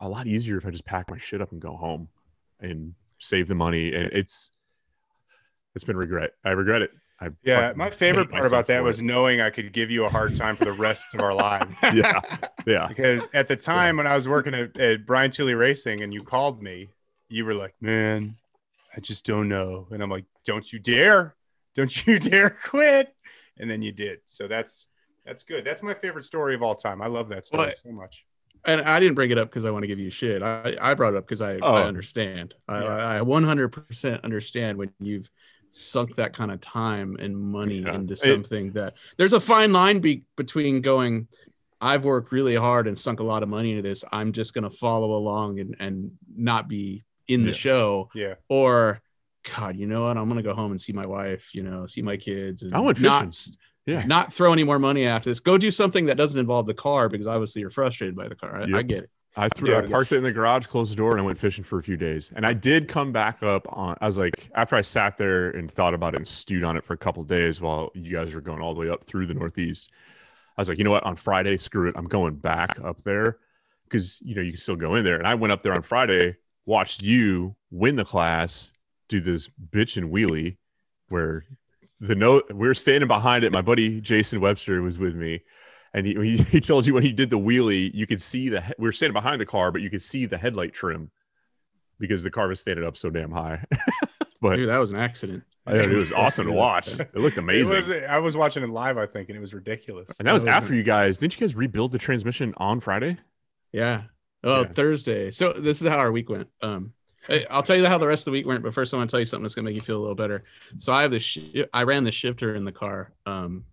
[0.00, 2.08] a lot easier if I just pack my shit up and go home
[2.60, 3.94] and save the money.
[3.94, 4.50] And it's
[5.74, 6.32] it's been regret.
[6.44, 6.90] I regret it.
[7.20, 9.04] I Yeah, my favorite part about that was it.
[9.04, 11.72] knowing I could give you a hard time for the rest of our lives.
[11.94, 12.20] yeah,
[12.66, 16.12] yeah, Because at the time when I was working at, at Brian Tooley Racing and
[16.12, 16.88] you called me,
[17.28, 18.36] you were like, "Man,
[18.96, 21.36] I just don't know," and I'm like, "Don't you dare!
[21.74, 23.14] Don't you dare quit!"
[23.58, 24.20] And then you did.
[24.24, 24.86] So that's
[25.24, 25.64] that's good.
[25.64, 27.00] That's my favorite story of all time.
[27.02, 28.24] I love that story Well, so much.
[28.64, 30.42] and I didn't bring it up because I want to give you shit.
[30.42, 31.74] I, I brought it up because I, Oh.
[31.74, 32.54] I understand.
[32.68, 33.00] I, Yes.
[33.00, 35.30] I 100% understand when you've
[35.70, 37.94] sunk that kind of time and money Yeah.
[37.94, 41.28] into It- something that there's a fine line be, between going,
[41.80, 44.02] I've worked really hard and sunk a lot of money into this.
[44.12, 47.54] I'm just going to follow along and, and not be in the Yeah.
[47.56, 49.00] show Yeah, or
[49.56, 50.16] God, you know what?
[50.16, 52.80] I'm gonna go home and see my wife, you know, see my kids, and I
[52.80, 53.36] went not.
[53.84, 54.04] Yeah.
[54.06, 55.40] not throw any more money after this.
[55.40, 58.60] Go do something that doesn't involve the car because obviously you're frustrated by the car.
[58.60, 59.10] I, I get it.
[59.34, 59.70] I threw.
[59.70, 59.78] Yeah.
[59.78, 61.82] I parked it in the garage, closed the door, and I went fishing for a
[61.82, 62.32] few days.
[62.36, 63.96] And I did come back up on.
[64.00, 66.84] I was like, after I sat there and thought about it and stewed on it
[66.84, 69.34] for a couple days while you guys were going all the way up through the
[69.34, 69.90] Northeast.
[70.56, 71.04] I was like, you know what?
[71.04, 71.94] On Friday, screw it.
[71.96, 73.38] I'm going back up there
[73.84, 75.16] because you know you can still go in there.
[75.16, 78.70] And I went up there on Friday, watched you win the class,
[79.20, 80.56] do this bitch and wheelie,
[81.08, 81.44] where
[82.00, 83.52] the note we were standing behind it.
[83.52, 85.42] My buddy Jason Webster was with me,
[85.94, 88.60] and he, he he told you when he did the wheelie, you could see the
[88.60, 91.10] he- we were standing behind the car, but you could see the headlight trim
[91.98, 93.64] because the car was standing up so damn high.
[94.40, 95.44] but Dude, that was an accident.
[95.64, 96.88] I it was awesome to watch.
[96.98, 97.72] It looked amazing.
[97.72, 100.10] It was, I was watching it live, I think, and it was ridiculous.
[100.18, 101.18] and that was That was after you guys.
[101.18, 103.18] Didn't you guys rebuild the transmission on Friday?
[103.70, 104.02] Yeah.
[104.42, 104.68] Oh, Yeah.
[104.74, 105.30] Thursday.
[105.30, 106.48] So this is how our week went.
[106.60, 107.01] Um, I-
[107.50, 109.14] I'll tell you how the rest of the week went, but first I want to
[109.14, 110.44] tell you something that's gonna make you feel a little better.
[110.78, 111.22] So I have this.
[111.22, 113.64] Sh- I ran the shifter in the car um,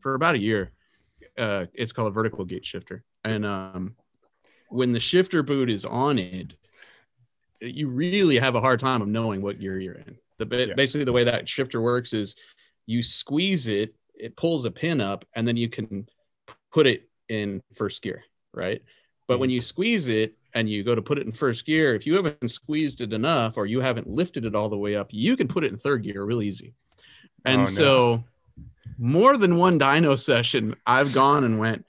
[0.00, 0.72] for about a year.
[1.36, 3.94] Uh, it's called a vertical gate shifter, and um,
[4.68, 6.56] when the shifter boot is on it,
[7.60, 10.16] you really have a hard time of knowing what gear you're in.
[10.38, 10.74] The Yeah.
[10.74, 12.34] basically the way that shifter works is
[12.86, 16.08] you squeeze it, it pulls a pin up, and then you can
[16.72, 18.82] put it in first gear, right?
[19.28, 22.06] But when you squeeze it and you go to put it in first gear, if
[22.06, 25.36] you haven't squeezed it enough or you haven't lifted it all the way up, you
[25.36, 26.72] can put it in third gear real easy.
[27.44, 27.70] And Oh, no.
[27.70, 28.24] so,
[28.98, 31.84] more than one dyno session, I've gone and went,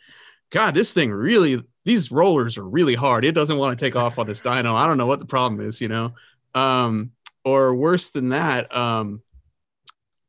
[0.49, 3.23] God, this thing really, these rollers are really hard.
[3.23, 4.75] It doesn't want to take off on this dyno.
[4.75, 6.13] I don't know what the problem is, you know?
[6.53, 7.11] Um,
[7.45, 9.21] or worse than that, um,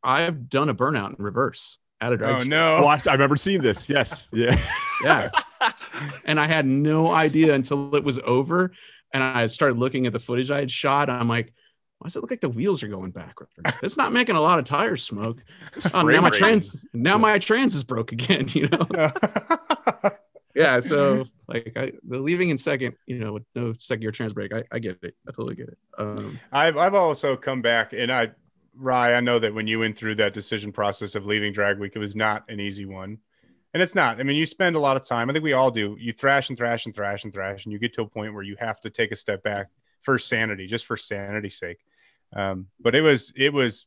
[0.04, 2.50] I've done a burnout in reverse at a drag Oh strip.
[2.50, 2.76] no!
[2.84, 3.88] Oh, I've remember seen this.
[3.90, 4.28] Yes.
[4.32, 4.56] Yeah.
[5.02, 5.30] Yeah.
[6.24, 8.72] and I had no idea until it was over.
[9.12, 11.08] And I started looking at the footage I had shot.
[11.08, 11.52] And I'm like,
[11.98, 13.52] why does it look like the wheels are going backwards?
[13.82, 15.42] It's not making a lot of tire smoke.
[15.94, 18.86] Oh, now my trans now my trans is broke again, you know.
[20.54, 24.32] yeah, so like I, the leaving in second, you know, with no second year trans
[24.32, 25.14] brake, I, I get it.
[25.26, 25.78] I totally get it.
[25.98, 28.30] Um, I've I've also come back and I
[28.78, 31.92] Rye, I know that when you went through that decision process of leaving drag week,
[31.96, 33.18] it was not an easy one.
[33.74, 34.18] And it's not.
[34.18, 35.28] I mean, you spend a lot of time.
[35.28, 35.96] I think we all do.
[35.98, 38.42] You thrash and thrash and thrash and thrash, and you get to a point where
[38.42, 39.68] you have to take a step back
[40.02, 41.78] for sanity, just for sanity's sake.
[42.34, 43.86] Um, but it was, it was.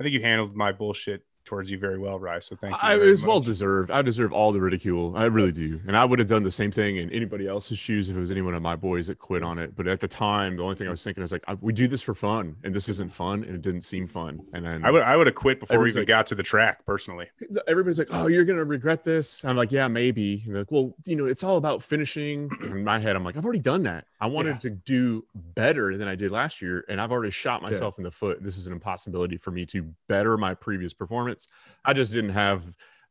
[0.00, 2.38] I think you handled my bullshit towards you very well, Rye.
[2.40, 2.78] So thank you.
[2.80, 3.28] I, it was much.
[3.28, 3.90] well deserved.
[3.90, 5.16] I deserve all the ridicule.
[5.16, 5.80] I really do.
[5.86, 8.30] And I would have done the same thing in anybody else's shoes if it was
[8.30, 9.74] any one of my boys that quit on it.
[9.74, 12.02] But at the time, the only thing I was thinking was like, we do this
[12.02, 14.40] for fun, and this isn't fun, and it didn't seem fun.
[14.52, 16.42] And then I would I would have quit before we even like, got to the
[16.42, 17.28] track personally.
[17.66, 19.44] Everybody's like, oh, you're gonna regret this.
[19.44, 20.42] I'm like, yeah, maybe.
[20.46, 22.50] And like, well, you know, it's all about finishing.
[22.60, 24.04] In my head, I'm like, I've already done that.
[24.20, 24.58] I wanted yeah.
[24.58, 28.00] to do better than I did last year, and I've already shot myself yeah.
[28.00, 28.42] in the foot.
[28.42, 31.37] This is an impossibility for me to better my previous performance.
[31.84, 32.64] I just didn't have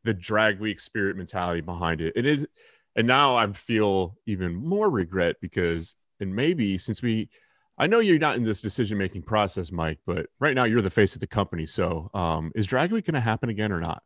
[0.04, 2.14] the drag week spirit mentality behind it.
[2.16, 2.48] It is,
[2.96, 7.30] and now I feel even more regret because, and maybe since we,
[7.78, 10.90] I know you're not in this decision making process, Mike, but right now you're the
[10.90, 11.66] face of the company.
[11.66, 14.02] So, um, is drag week going to happen again or not?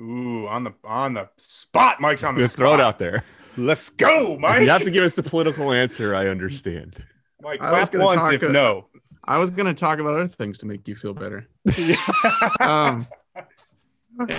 [0.00, 2.66] Ooh, on the on the spot, Mike's on the Just spot.
[2.66, 3.24] Throw it out there.
[3.56, 4.58] Let's go, Mike.
[4.58, 6.14] If you have to give us the political answer.
[6.14, 7.02] I understand.
[7.42, 8.86] Mike, clap once if a, no.
[9.28, 11.46] I was going to talk about other things to make you feel better.
[12.60, 13.06] um,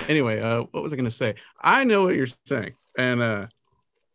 [0.08, 1.36] anyway, uh, what was I going to say?
[1.60, 3.46] I know what you're saying, and uh,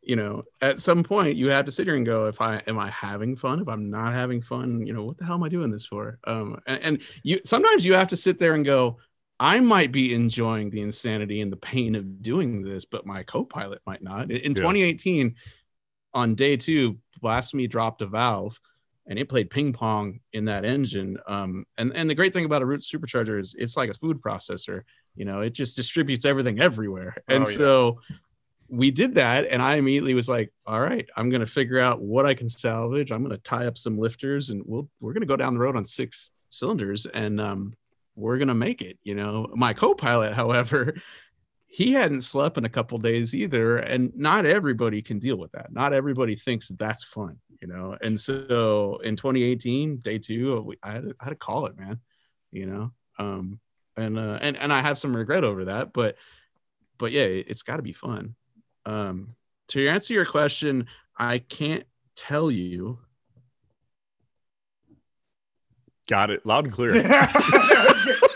[0.01, 2.77] you know, at some point you have to sit here and go, if I am
[2.77, 3.61] I having fun?
[3.61, 6.19] If I'm not having fun, you know, what the hell am I doing this for?
[6.25, 8.97] Um, and, and you sometimes you have to sit there and go,
[9.39, 13.81] I might be enjoying the insanity and the pain of doing this, but my co-pilot
[13.88, 14.29] might not.
[14.29, 14.61] In yeah.
[14.61, 15.35] 2018,
[16.13, 18.59] on day two, Blasphemy dropped a valve
[19.08, 21.18] and it played ping pong in that engine.
[21.28, 24.22] Um, and, and the great thing about a Roots supercharger is it's like a food
[24.22, 24.82] processor.
[25.15, 27.15] You know, it just distributes everything everywhere.
[27.28, 27.58] And oh, yeah.
[27.58, 28.02] so
[28.68, 29.48] we did that.
[29.48, 32.50] And I immediately was like, all right, I'm going to figure out what I can
[32.50, 33.12] salvage.
[33.12, 35.60] I'm going to tie up some lifters and we'll, we're going to go down the
[35.60, 37.06] road on six cylinders.
[37.06, 37.74] And, um,
[38.15, 40.94] we're gonna make it you know my co-pilot however
[41.75, 45.73] he hadn't slept in a couple days either and not everybody can deal with that
[45.73, 51.03] not everybody thinks that's fun you know and so in 2018 day two i had
[51.03, 51.99] to, I had to call it man
[52.53, 53.59] you know um
[53.97, 56.15] and uh and, and i have some regret over that but
[56.97, 58.35] but yeah it, it's got to be fun
[58.85, 59.35] um
[59.67, 61.83] to answer your question i can't
[62.15, 62.99] tell you
[66.07, 66.45] Got it.
[66.45, 66.91] Loud and clear.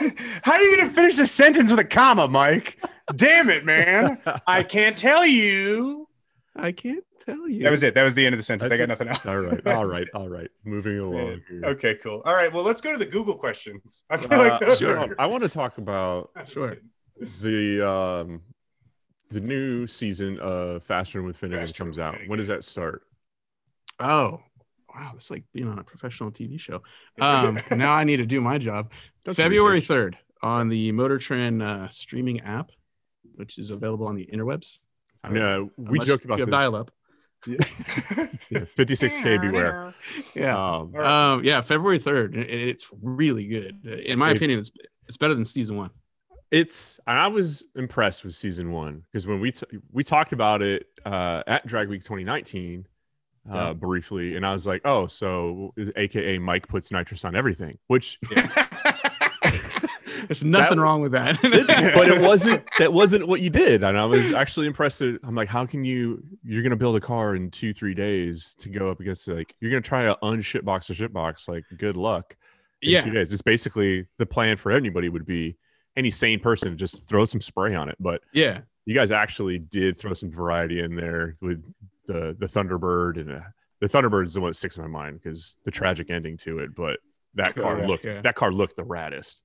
[0.42, 2.82] How are you going to finish a sentence with a comma, Mike?
[3.14, 4.20] Damn it, man.
[4.46, 6.08] I can't tell you.
[6.56, 7.62] I can't tell you.
[7.62, 7.94] That was it.
[7.94, 8.70] That was the end of the sentence.
[8.70, 9.26] That's I got nothing else.
[9.26, 9.66] All right.
[9.66, 10.08] All right.
[10.14, 10.48] All right.
[10.64, 11.42] Moving along.
[11.64, 12.22] Okay, cool.
[12.24, 12.52] All right.
[12.52, 14.02] Well, let's go to the Google questions.
[14.10, 14.98] I feel uh, like those sure.
[14.98, 15.16] are...
[15.18, 16.78] I want to talk about sure
[17.40, 18.42] the um
[19.28, 22.14] the new season of Faster with Finnegan Faster comes out.
[22.14, 22.30] Finnegan.
[22.30, 23.02] When does that start?
[23.98, 24.40] Oh,
[24.94, 26.82] wow, it's like being on a professional TV show.
[27.20, 28.92] Um, now I need to do my job.
[29.24, 32.70] That's February 3rd on the Motor Trend uh, streaming app,
[33.34, 34.78] which is available on the interwebs.
[35.22, 36.52] I mean, uh, we joked about you this.
[36.52, 36.90] dial up.
[37.46, 39.94] yeah, 56k beware.
[40.34, 42.36] Yeah, um, um, yeah, February 3rd.
[42.36, 43.84] It's really good.
[43.86, 44.70] In my it, opinion, it's
[45.08, 45.90] it's better than season one.
[46.50, 50.86] It's I was impressed with season one because when we t- we talked about it
[51.04, 52.86] uh, at Drag Week 2019
[53.48, 53.72] uh, yeah.
[53.72, 58.18] briefly, and I was like, "Oh, so AKA Mike puts nitrous on everything," which
[60.26, 61.40] there's nothing that, wrong with that.
[61.42, 64.98] but it wasn't that wasn't what you did, and I was actually impressed.
[64.98, 66.22] That, I'm like, how can you?
[66.44, 69.70] You're gonna build a car in two three days to go up against like you're
[69.70, 71.48] gonna try a unshipbox or shipbox.
[71.48, 72.36] Like, good luck.
[72.82, 73.32] yeah, two days.
[73.32, 75.56] It's basically the plan for anybody would be
[75.96, 77.96] any sane person just throw some spray on it.
[77.98, 81.62] But yeah, you guys actually did throw some variety in there with
[82.10, 83.40] the the Thunderbird and uh,
[83.80, 86.58] the Thunderbird is the one that sticks in my mind because the tragic ending to
[86.58, 86.74] it.
[86.74, 86.98] But
[87.34, 88.20] that car Correct, looked yeah.
[88.22, 89.42] that car looked the raddest.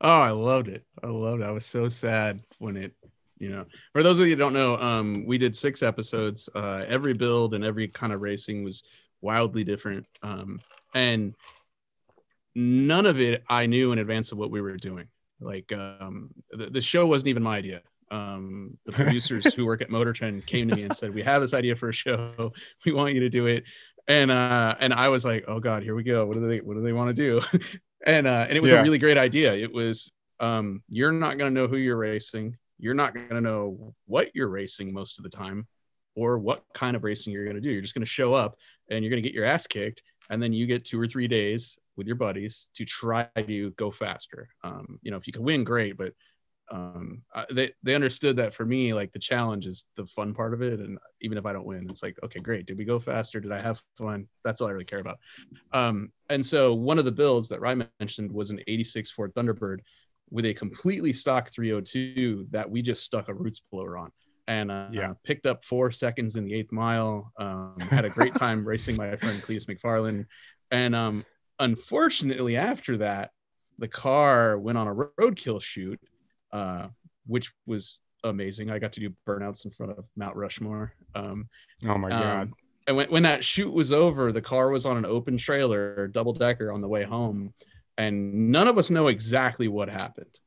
[0.00, 0.84] Oh, I loved it.
[1.02, 1.46] I loved it.
[1.46, 2.92] I was so sad when it,
[3.38, 6.48] you know, for those of you who don't know, um, we did six episodes.
[6.54, 8.82] Uh, every build and every kind of racing was
[9.20, 10.06] wildly different.
[10.22, 10.60] Um,
[10.94, 11.36] and
[12.56, 15.06] none of it I knew in advance of what we were doing.
[15.40, 19.90] Like um, the, the show wasn't even my idea um, the producers who work at
[19.90, 22.52] Motor Trend came to me and said, "We have this idea for a show.
[22.84, 23.64] We want you to do it."
[24.08, 26.26] And uh, and I was like, "Oh God, here we go.
[26.26, 27.40] What do they What do they want to do?"
[28.06, 28.80] and uh, and it was yeah.
[28.80, 29.54] a really great idea.
[29.54, 32.56] It was um, you're not going to know who you're racing.
[32.78, 35.66] you're not going to know what you're racing most of the time
[36.16, 37.70] or what kind of racing you're going to do.
[37.70, 38.56] You're just going to show up
[38.90, 40.02] and you're going to get your ass kicked.
[40.30, 43.90] And then you get two or three days with your buddies to try to go
[43.90, 44.48] faster.
[44.64, 45.96] Um, you know, if you can win, great.
[45.96, 46.12] But
[46.70, 50.54] um, I, they, they understood that for me, like the challenge is the fun part
[50.54, 50.80] of it.
[50.80, 52.66] And even if I don't win, it's like, okay, great.
[52.66, 53.40] Did we go faster?
[53.40, 54.26] Did I have fun?
[54.44, 55.18] That's all I really care about.
[55.72, 59.80] Um, and so one of the builds that Ryan mentioned was an 86 Ford Thunderbird
[60.30, 64.10] with a completely stock 302 that we just stuck a roots blower on
[64.48, 65.12] and uh, Yeah.
[65.24, 67.32] picked up four seconds in the eighth mile.
[67.38, 70.24] Um, had a great time racing my friend Cleetus McFarland.
[70.70, 71.24] And um,
[71.58, 73.30] unfortunately, after that,
[73.78, 76.00] the car went on a roadkill shoot,
[76.52, 76.88] uh,
[77.26, 78.70] which was amazing.
[78.70, 80.94] I got to do burnouts in front of Mount Rushmore.
[81.14, 81.48] Um,
[81.86, 82.42] Oh my god.
[82.42, 82.54] um,
[82.86, 86.32] and when, when that shoot was over, the car was on an open trailer, double
[86.32, 87.52] decker on the way home.
[87.98, 90.38] And none of us know exactly what happened.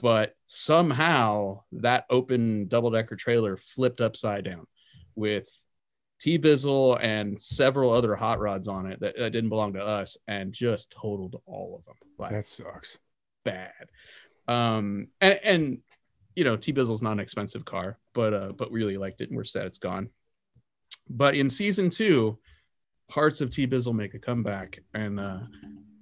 [0.00, 4.66] But somehow that open double decker trailer flipped upside down
[5.14, 5.48] with
[6.20, 10.16] T Bizzle and several other hot rods on it that, that didn't belong to us
[10.28, 11.94] and just totaled all of them.
[12.18, 12.98] Like that sucks.
[13.44, 13.72] bad.
[14.48, 15.78] Um, and, and
[16.34, 19.28] you know, T Bizzle's not an expensive car, but uh, but we really liked it,
[19.28, 20.08] and we're sad it's gone.
[21.08, 22.38] But in season two,
[23.08, 25.40] parts of T Bizzle make a comeback, and uh,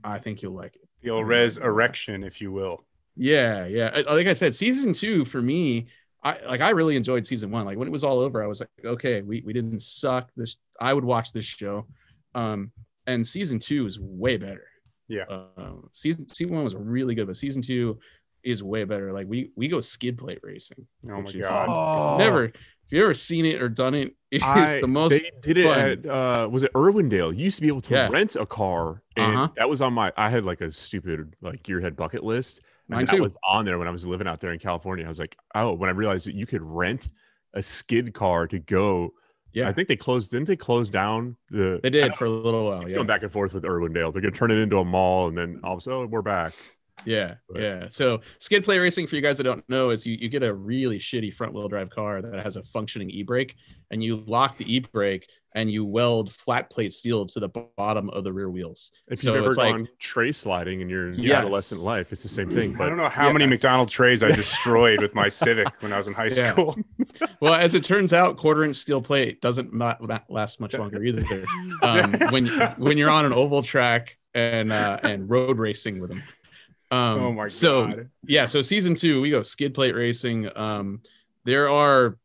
[0.03, 0.89] I think you'll like it.
[1.03, 2.85] The old res erection, if you will.
[3.17, 4.03] Yeah, yeah.
[4.09, 5.87] Like I said, season two for me,
[6.23, 7.65] I like I really enjoyed season one.
[7.65, 10.31] Like when it was all over, I was like, okay, we, we didn't suck.
[10.37, 11.87] This I would watch this show.
[12.35, 12.73] Um,
[13.07, 14.67] and season two is way better.
[15.07, 15.25] Yeah.
[15.25, 17.99] Uh, season season one was really good, but season two
[18.45, 19.13] is way better.
[19.13, 20.87] Like we we go skid plate racing.
[21.11, 21.69] Oh my god.
[21.69, 22.19] Oh.
[22.19, 22.45] Never.
[22.45, 25.11] If you ever seen it or done it, it's I- the most.
[25.11, 25.79] They did it fun.
[25.81, 27.35] at uh, was it Irwindale?
[27.37, 28.09] You used to be able to Yeah.
[28.09, 29.49] rent a car, and Uh-huh.
[29.57, 30.13] that was on my.
[30.17, 33.23] I had like a stupid like gearhead bucket list, and Mine that too.
[33.23, 35.05] was on there when I was living out there in California.
[35.05, 37.09] I was like, oh, when I realized that you could rent
[37.55, 39.15] a skid car to go.
[39.55, 40.31] yeah, I think they closed.
[40.33, 41.81] Didn't they close down the?
[41.83, 42.87] they did for a little while.
[42.89, 42.97] Yeah.
[42.97, 45.61] Going back and forth with Irwindale, they're gonna turn it into a mall, and then
[45.65, 46.53] all of a sudden we're back.
[47.05, 47.89] Yeah, But- yeah.
[47.89, 50.55] So skid plate racing, for you guys that don't know, is you, you get a
[50.55, 53.57] really shitty front wheel drive car that has a functioning e brake,
[53.91, 58.11] and you lock the e brake and you weld flat plate steel to the bottom
[58.11, 58.91] of the rear wheels.
[59.09, 61.39] If So you've ever it's like- gone tray sliding in your Yes.
[61.39, 62.73] adolescent life, it's the same thing.
[62.73, 63.47] But I don't know how many.
[63.55, 66.53] McDonald trays I destroyed with my Civic when I was in high Yeah.
[66.53, 66.77] school.
[67.41, 69.95] Well, as it turns out, quarter inch steel plate doesn't ma-
[70.29, 71.23] last much longer either.
[71.83, 72.47] Um, when
[72.79, 76.23] when you're on an oval track and uh, and road racing with them.
[76.95, 78.11] Um, oh my so, god.
[78.25, 81.01] yeah so season two we go skid plate racing um
[81.45, 82.17] there are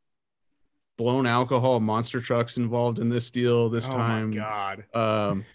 [0.98, 4.86] blown alcohol monster trucks involved in this deal this oh time my god.
[4.94, 5.46] um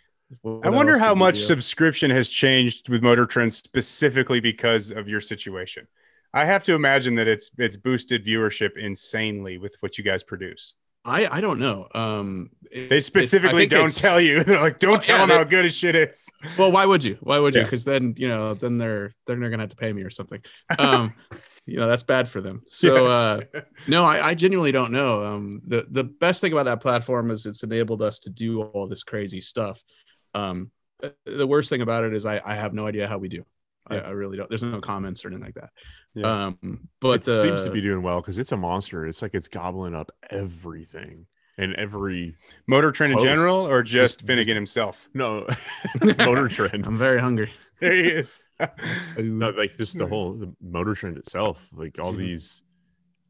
[0.64, 1.42] I wonder how much do?
[1.42, 5.86] subscription has changed with Motor Trend specifically because of your situation.
[6.32, 10.74] I have to imagine that it's it's boosted viewership insanely with what you guys produce.
[11.04, 11.88] I i don't know.
[11.94, 14.42] Um it- They specifically don't tell you.
[14.44, 16.28] They're like, don't tell yeah, them they- how good his shit is.
[16.58, 17.16] well why would you?
[17.20, 17.60] Why would you?
[17.60, 17.64] Yeah.
[17.66, 20.40] because then you know then they're then they're gonna have to pay me or something.
[20.78, 21.14] Um
[21.66, 22.62] you know that's bad for them.
[22.68, 23.40] So uh
[23.86, 25.22] no I, I genuinely don't know.
[25.24, 28.88] Um the the best thing about that platform is it's enabled us to do all
[28.88, 29.82] this crazy stuff.
[30.34, 30.70] Um
[31.02, 33.44] uh, the worst thing about it is i i have no idea how we do
[33.90, 33.98] Yeah.
[33.98, 35.70] I really don't there's no comments or anything like that
[36.14, 36.46] Yeah.
[36.46, 39.06] um but it seems to uh, be doing well because it's a monster.
[39.06, 41.26] It's like it's gobbling up everything
[41.58, 42.34] and every
[42.66, 45.08] Motor Trend in general, or just, Just- Finnegan himself?
[45.14, 45.46] no
[46.18, 46.86] motor trend.
[46.86, 48.42] i'm very hungry There he is.
[49.18, 51.68] No, like just the whole the motor trend itself.
[51.72, 52.18] Like all Mhm.
[52.18, 52.62] these,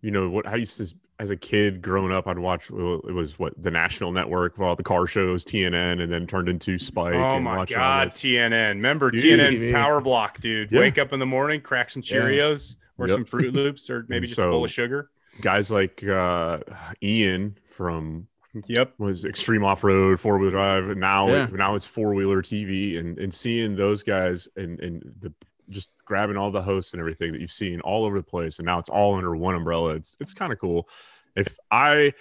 [0.02, 2.70] you know, what I used to as a kid growing up, I'd watch.
[2.70, 2.74] It
[3.14, 6.76] was what the National Network of all the car shows, TNN, and then turned into
[6.78, 7.14] Spike.
[7.14, 8.08] oh and my watching god.
[8.08, 8.70] TNN.
[8.76, 9.38] Remember Dude.
[9.40, 9.72] TNN TV.
[9.72, 10.72] Power Block, dude.
[10.72, 10.80] Yeah.
[10.80, 12.16] Wake up in the morning, crack some Yeah.
[12.18, 13.14] Cheerios or Yep.
[13.14, 15.10] some Fruit Loops, or maybe And just a bowl of sugar.
[15.40, 16.58] guys like uh,
[17.02, 18.26] Ian from
[18.66, 18.94] Yep.
[18.98, 21.48] was extreme off road, four wheel drive, and now Yeah.
[21.52, 25.32] now it's four wheeler TV, and and seeing those guys and and the
[25.70, 28.66] just grabbing all the hosts and everything that you've seen all over the place, and
[28.66, 29.94] now it's all under one umbrella.
[29.94, 30.88] It's it's kind of cool.
[31.36, 32.12] If I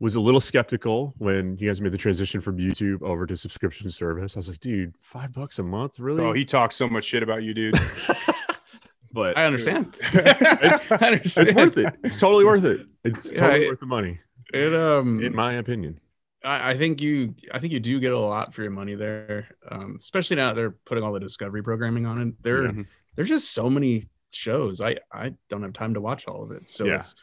[0.00, 3.88] was a little skeptical when you guys made the transition from YouTube over to subscription
[3.88, 6.24] service, I was like, dude, five bucks a month, really?
[6.24, 7.74] Oh, he talks so much shit about you, dude.
[9.12, 11.48] but i understand It's- I understand.
[11.48, 11.94] it's worth it.
[12.02, 12.80] It's totally worth it.
[13.04, 14.18] It's Yeah, totally it- worth the money,
[14.52, 16.00] it um in my opinion.
[16.44, 19.48] I, I think you I think you do get a lot for your money there.
[19.70, 22.42] Um, especially now that they're putting all the discovery programming on it.
[22.42, 22.86] There Mhm.
[23.14, 24.80] there's just so many shows.
[24.80, 26.68] I I don't have time to watch all of it.
[26.68, 27.00] So Yeah.
[27.00, 27.14] if-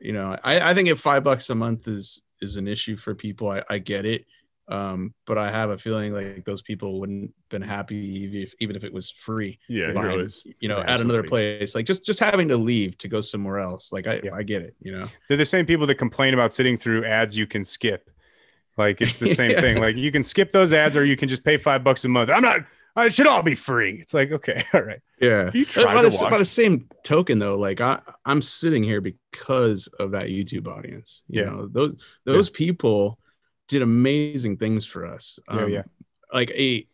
[0.00, 3.14] you know, I, I think if five bucks a month is is an issue for
[3.16, 4.24] people, I, I get it.
[4.68, 8.76] Um, but I have a feeling like those people wouldn't been happy even if, even
[8.76, 9.58] if it was free.
[9.66, 13.08] Yeah, buying, always- you know, at another place, like just just having to leave to
[13.08, 13.92] go somewhere else.
[13.92, 14.34] Like I, Yeah.
[14.34, 14.76] I get it.
[14.82, 18.10] You know, They're the same people that complain about sitting through ads you can skip.
[18.78, 19.60] Like it's the same Yeah.
[19.60, 19.80] thing.
[19.80, 22.30] Like you can skip those ads or you can just pay five bucks a month.
[22.30, 22.60] I'm not.
[22.96, 23.92] It should all be free.
[24.00, 25.00] It's like okay, all right.
[25.20, 25.50] yeah.
[25.54, 29.86] You By the, to by the same token, though, like I, I'm sitting here because
[30.00, 31.22] of that YouTube audience.
[31.28, 31.48] You Yeah.
[31.50, 33.18] know, those those people
[33.68, 35.38] did amazing things for us.
[35.52, 35.82] Yeah, yeah.
[36.32, 36.88] Like a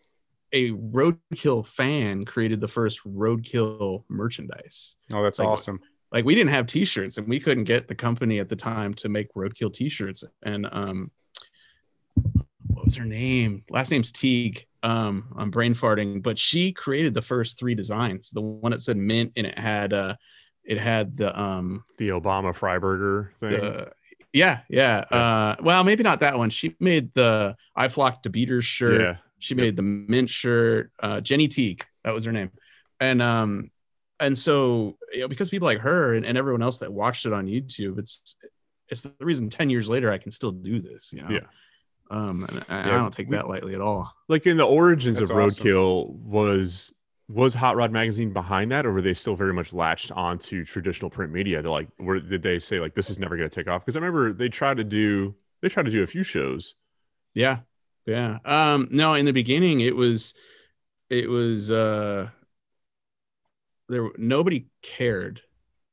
[0.53, 4.97] a roadkill fan created the first roadkill merchandise.
[5.11, 5.81] Oh, that's Like, awesome.
[6.13, 9.09] Like we didn't have T-shirts, and we couldn't get the company at the time to
[9.09, 10.23] make roadkill T-shirts.
[10.43, 11.11] And um,
[12.85, 13.65] what was her name?
[13.71, 14.67] Last name's Teague.
[14.83, 18.29] Um, I'm brain farting, but she created the first three designs.
[18.29, 20.17] The one that said mint, and it had uh,
[20.65, 23.59] it had the um, the Obama Freiburger thing.
[23.59, 23.93] the
[24.35, 24.99] yeah, yeah.
[24.99, 26.51] Uh, well, maybe not that one.
[26.51, 29.01] She made the I flocked to beaters shirt.
[29.01, 30.93] yeah, She made the mint shirt.
[31.01, 32.51] Uh, Jenny Teague, that was her name,
[33.01, 33.71] and um,
[34.21, 37.33] and so you know, because people like her and, and everyone else that watched it
[37.33, 38.37] on YouTube, it's
[38.91, 41.11] it's the reason ten years later I can still do this.
[41.15, 41.31] You know.
[41.31, 41.47] Yeah.
[42.11, 44.13] Um, and I, I don't take we- that lightly at all.
[44.29, 45.65] like in the origins That's of awesome.
[45.65, 46.93] Roadkill was
[47.29, 51.09] was Hot Rod Magazine behind that, or were they still very much latched onto traditional
[51.11, 51.63] print media?
[51.63, 53.83] They're like, were did they say like this is never going to take off?
[53.85, 56.75] Because I remember they tried to do they tried to do a few shows.
[57.33, 57.61] Yeah.
[58.07, 58.39] Yeah.
[58.45, 60.35] Um, no, in the beginning it was
[61.09, 62.29] it was uh
[63.89, 65.41] there nobody cared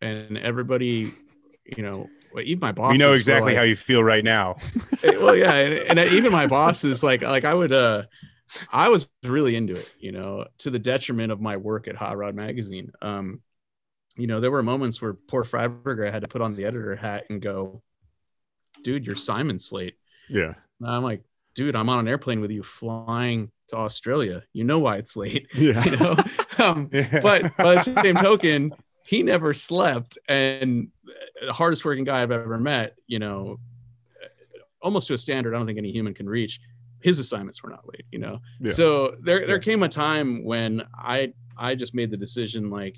[0.02, 1.14] and everybody,
[1.78, 2.92] you know, well, even my boss.
[2.92, 4.58] We know exactly how you feel right now.
[5.04, 8.04] well, yeah, and, and even my boss is like like I would uh
[8.72, 12.18] I was really into it, you know, to the detriment of my work at Hot
[12.18, 12.92] Rod Magazine.
[13.02, 13.42] Um,
[14.18, 17.26] you know, there were moments where poor Freiburger had to put on the editor hat
[17.30, 17.82] and go,
[18.84, 19.96] dude, you're Simon Slate.
[20.30, 21.24] Yeah, And I'm like,
[21.56, 24.44] dude, I'm on an airplane with you flying to Australia.
[24.54, 26.16] You know why it's late, yeah, you know?
[26.58, 26.86] um,
[27.22, 28.74] but by the same token,
[29.06, 30.90] he never slept, and
[31.42, 32.96] the hardest working guy I've ever met.
[33.08, 33.60] You know,
[34.82, 36.60] almost to a standard I don't think any human can reach.
[37.02, 38.06] His assignments were not late.
[38.12, 38.72] You know, Yeah.
[38.74, 42.98] so there there came a time when I I just made the decision like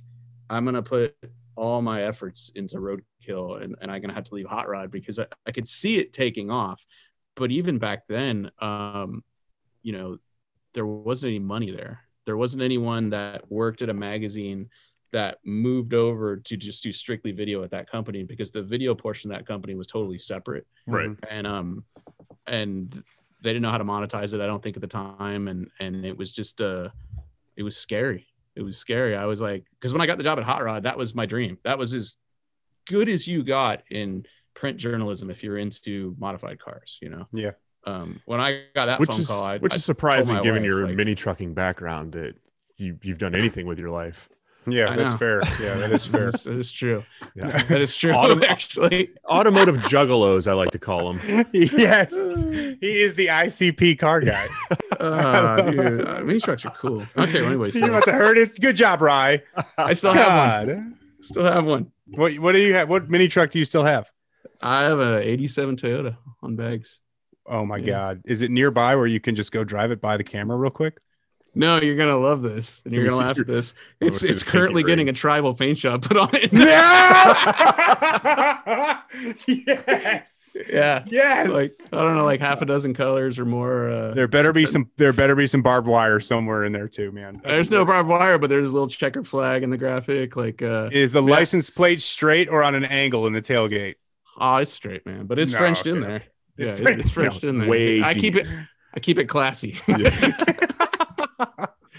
[0.50, 1.16] I'm gonna put
[1.56, 5.20] all my efforts into roadkill and, and I'm gonna have to leave Hot Rod because
[5.20, 6.86] I, I could see it taking off.
[7.36, 9.24] But even back then, um,
[9.82, 10.18] you know,
[10.74, 12.02] there wasn't any money there.
[12.26, 14.70] There wasn't anyone that worked at a magazine
[15.13, 19.32] that moved over to just do strictly video at that company because the video portion
[19.32, 20.67] of that company was totally separate.
[20.86, 21.12] Right.
[21.30, 21.86] and um
[22.47, 22.91] and
[23.41, 25.47] they didn't know how to monetize it i don't think at the time.
[25.47, 26.89] And and it was just uh
[27.56, 28.28] it was scary.
[28.56, 29.15] It was scary.
[29.15, 31.26] I was like because when i got the job at hot rod that was my
[31.26, 31.58] dream.
[31.63, 32.15] That was as
[32.86, 37.28] good as you got in print journalism if you're into modified cars you know?
[37.32, 37.52] Yeah.
[37.86, 40.62] um when i got that Which phone is call I, which I is surprising given
[40.63, 42.36] wife, your like- mini trucking background that
[42.78, 44.28] you you've done anything with your life.
[44.67, 45.17] Yeah, I that's know.
[45.17, 45.41] fair.
[45.62, 46.32] Yeah, that is fair.
[46.32, 47.04] that is true
[47.36, 47.63] Yeah.
[47.69, 51.45] that is true Autom- actually Automotive juggalos, I like to call them.
[51.54, 54.47] yes, he is the ICP car guy.
[54.99, 58.60] uh, dude, uh, mini trucks are cool okay well, anyways you must have heard it.
[58.60, 59.41] Good job, Rye.
[59.78, 62.89] i still have one still have one What what do you have?
[62.89, 64.10] What mini truck do you still have?
[64.62, 66.99] I have a 87 Toyota on bags.
[67.45, 67.91] Oh my Yeah.
[67.91, 68.21] God.
[68.26, 70.99] Is it nearby where you can just go drive it by the camera real quick?
[71.56, 73.74] No, you're gonna love this, and you're gonna laugh your- at this.
[74.02, 76.52] It's it's currently getting a tribal paint job put on it.
[79.48, 80.58] yes.
[80.70, 81.50] yeah, Yes.
[81.50, 83.89] like I don't know, like half a dozen colors or more.
[83.89, 87.12] Uh, there better be some there better be some barbed wire somewhere in there too,
[87.12, 87.42] man.
[87.44, 90.36] there's no barbed wire, but there's a little checkered flag in the graphic.
[90.36, 91.30] Like, uh, Is the Yes.
[91.30, 93.96] license plate straight or on an angle in the tailgate?
[94.39, 96.24] oh, it's straight, man, but it's No, Frenched in there.
[96.58, 97.70] It's yeah, Frenched- it's Frenched in there.
[97.70, 98.46] way I keep deep.
[98.46, 98.48] it.
[98.96, 99.78] I keep it classy.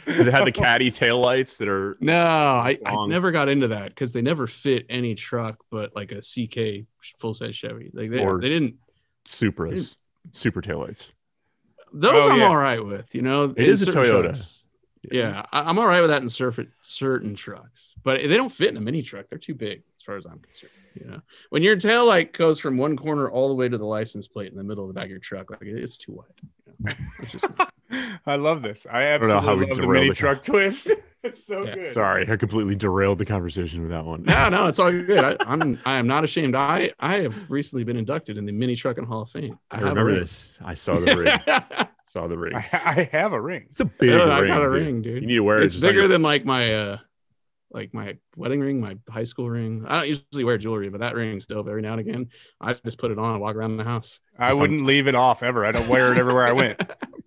[0.06, 3.68] Does it have the caddy tail lights that are no, I, I never got into
[3.68, 6.86] that because they never fit any truck but like a CK
[7.18, 7.90] full size Chevy.
[7.94, 8.76] Like they, Or- they didn't.
[9.26, 9.96] Supras,
[10.32, 11.12] super taillights?
[11.94, 12.46] Those Oh, I'm yeah.
[12.46, 13.54] all right with, you know.
[13.56, 14.22] it is a Toyota.
[14.22, 14.68] trucks.
[15.10, 18.68] Yeah, I, I'm all right with that in certain certain trucks, but they don't fit
[18.70, 19.28] in a mini truck.
[19.28, 20.72] They're too big, as far as I'm concerned.
[20.94, 21.20] You know,
[21.50, 24.50] when your tail light goes from one corner all the way to the license plate
[24.50, 26.26] in the middle of the back of your truck, like it's too wide.
[26.66, 26.92] You know?
[27.20, 27.46] It's just
[28.26, 28.86] I love this.
[28.90, 30.90] I don't know absolutely how we love the mini the- truck twist.
[31.22, 31.86] it's so Yeah, good.
[31.86, 34.22] Sorry, I completely derailed the conversation with that one.
[34.24, 35.18] no, no, it's all good.
[35.24, 36.54] I, I'm I am not ashamed.
[36.54, 39.58] I I have recently been inducted in the Mini Trucking Hall of Fame.
[39.70, 40.58] I have a remember this.
[40.64, 41.86] I saw the ring.
[42.06, 42.54] saw the ring.
[42.54, 43.66] I, I have a ring.
[43.70, 44.52] It's a big Yeah, I ring.
[44.52, 44.72] got a dude.
[44.72, 45.22] ring, dude.
[45.22, 45.64] You need to wear it.
[45.66, 46.98] it's just on bigger than like my uh
[47.72, 49.84] like my wedding ring, my high school ring.
[49.88, 51.66] I don't usually wear jewelry, but that ring's dope.
[51.66, 52.28] Every now and again,
[52.60, 54.20] I just put it on and walk around the house.
[54.38, 55.64] I Just wouldn't leave it off ever.
[55.66, 56.80] I don't wear it everywhere I went.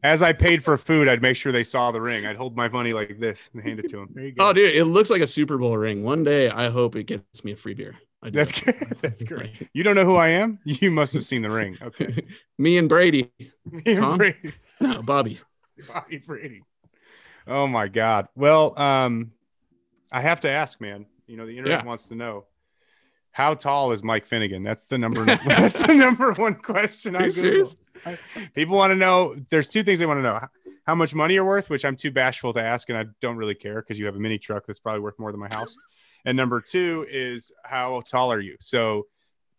[0.04, 2.26] As I paid for food, I'd make sure they saw the ring.
[2.26, 4.10] I'd hold my money like this and hand it to them.
[4.14, 4.50] There you go.
[4.50, 6.04] Oh, dude, it looks like a Super Bowl ring.
[6.04, 7.96] One day, I hope it gets me a free beer.
[8.22, 8.30] I.
[8.30, 8.76] That's good.
[9.02, 9.70] That's great.
[9.74, 10.60] You don't know who I am?
[10.66, 11.78] You must have seen the ring.
[11.82, 12.26] Okay.
[12.58, 13.32] me and Brady,
[13.72, 14.18] Me Tom?
[14.18, 14.54] Brady.
[14.80, 15.40] no, Bobby.
[15.88, 16.62] Bobby Brady.
[17.48, 18.28] Oh my God.
[18.36, 19.32] Well, um,
[20.12, 21.06] I have to ask, man.
[21.28, 21.86] You know, the internet Yeah.
[21.86, 22.46] wants to know
[23.32, 24.64] how tall is Mike Finnegan?
[24.64, 25.24] That's the number.
[25.26, 27.16] that's the number one question.
[27.16, 27.44] Are on you Google.
[27.52, 27.78] serious?
[28.06, 28.18] I-
[28.56, 29.36] People want to know.
[29.50, 30.40] There's two things they want to know:
[30.86, 33.56] how much money you're worth, which I'm too bashful to ask, and I don't really
[33.56, 35.76] care because you have a mini truck that's probably worth more than my house.
[36.26, 38.58] And number two is how tall are you?
[38.60, 39.08] So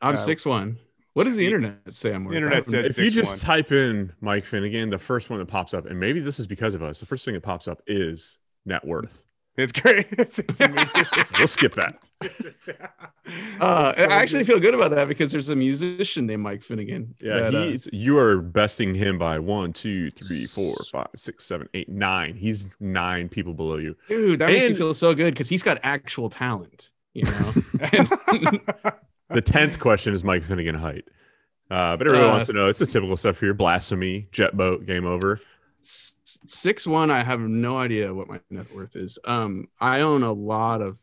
[0.00, 0.78] I'm Uh, six one.
[1.14, 2.36] What does the the internet say I'm worth?
[2.36, 3.44] internet I said- if you just 6'1".
[3.44, 6.74] type in Mike Finnegan, the first one that pops up, and maybe this is because
[6.74, 9.24] of us, the first thing that pops up is net worth.
[9.58, 10.06] It's great.
[10.18, 11.98] It's, it's we'll skip that.
[13.60, 14.46] Uh, So I actually good.
[14.52, 17.14] feel good about that because there's a musician named Mike Finnegan.
[17.20, 21.44] Yeah, that, uh, he's you are besting him by one, two, three, four, five, six,
[21.44, 22.36] seven, eight, nine.
[22.36, 23.96] He's nine people below you.
[24.08, 26.88] dude, that makes me feel so good because he's got actual talent.
[27.12, 27.52] You know,
[29.30, 31.04] The tenth question is Mike Finnegan height.
[31.70, 32.68] Uh, but everyone Uh, wants to know.
[32.68, 35.38] It's the typical stuff here: blasphemy, jet boat, game over.
[36.28, 37.10] S- six one.
[37.10, 39.18] I have no idea what my net worth is.
[39.24, 40.98] Um, I own a lot of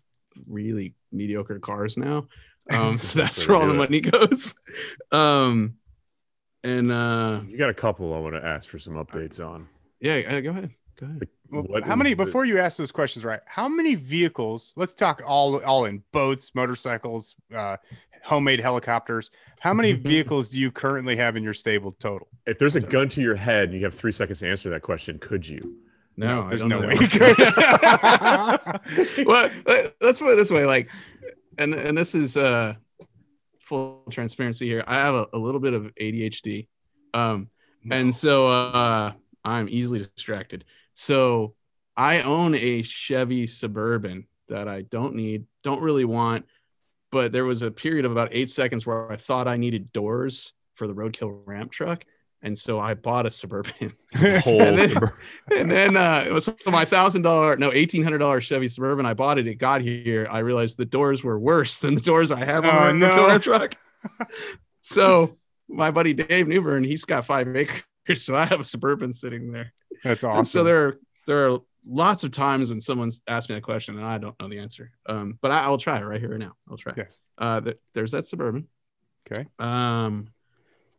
[0.47, 2.27] really mediocre cars now.
[2.67, 4.55] Um, so That's that's the way where all the do money goes.
[5.11, 5.75] Um,
[6.63, 9.67] and uh, You got a couple I want to ask for some updates on.
[9.99, 11.27] yeah, uh, go ahead, go ahead.
[11.51, 14.73] Well, What how is many the- before you ask those questions right how many vehicles
[14.75, 17.77] let's talk all all in boats motorcycles uh
[18.25, 22.75] homemade helicopters how many vehicles do you currently have in your stable total If there's
[22.75, 25.47] a gun to your head and you have three seconds to answer that question, could
[25.47, 25.79] you?
[26.17, 27.21] No, I there's no way you could
[29.25, 30.89] well, let- let's put it this way, like,
[31.57, 32.75] and and this is uh
[33.59, 34.83] full transparency here.
[34.87, 36.67] I have a, a little bit of ADHD,
[37.13, 37.49] um,
[37.89, 39.13] and so uh,
[39.43, 40.65] I'm easily distracted.
[40.93, 41.55] So
[41.97, 46.45] I own a Chevy Suburban that I don't need, don't really want,
[47.15, 50.51] but there was a period of about eight seconds where I thought I needed doors
[50.73, 52.03] for the roadkill ramp truck,
[52.41, 53.93] and so I bought a Suburban.
[54.43, 55.01] Whole And then-
[55.57, 59.05] and then uh, it was my thousand dollar, no, eighteen hundred dollar Chevy Suburban.
[59.05, 59.47] I bought it.
[59.47, 60.27] It got here.
[60.29, 63.37] I realized the doors were worse than the doors I have on Oh, my no.
[63.37, 63.75] truck.
[64.81, 65.35] so
[65.69, 67.83] my buddy Dave Newburn, he's got five acres,
[68.25, 69.71] so I have a Suburban sitting there.
[70.03, 70.97] that's And awesome so there are
[71.27, 74.49] there are lots of times when someone's asked me that question and I don't know
[74.49, 74.91] the answer.
[75.05, 76.53] Um, but I, I'll try it right here and now.
[76.69, 76.93] I'll try.
[76.97, 78.67] yes Uh, th- there's that Suburban.
[79.31, 79.45] Okay.
[79.59, 80.27] Um,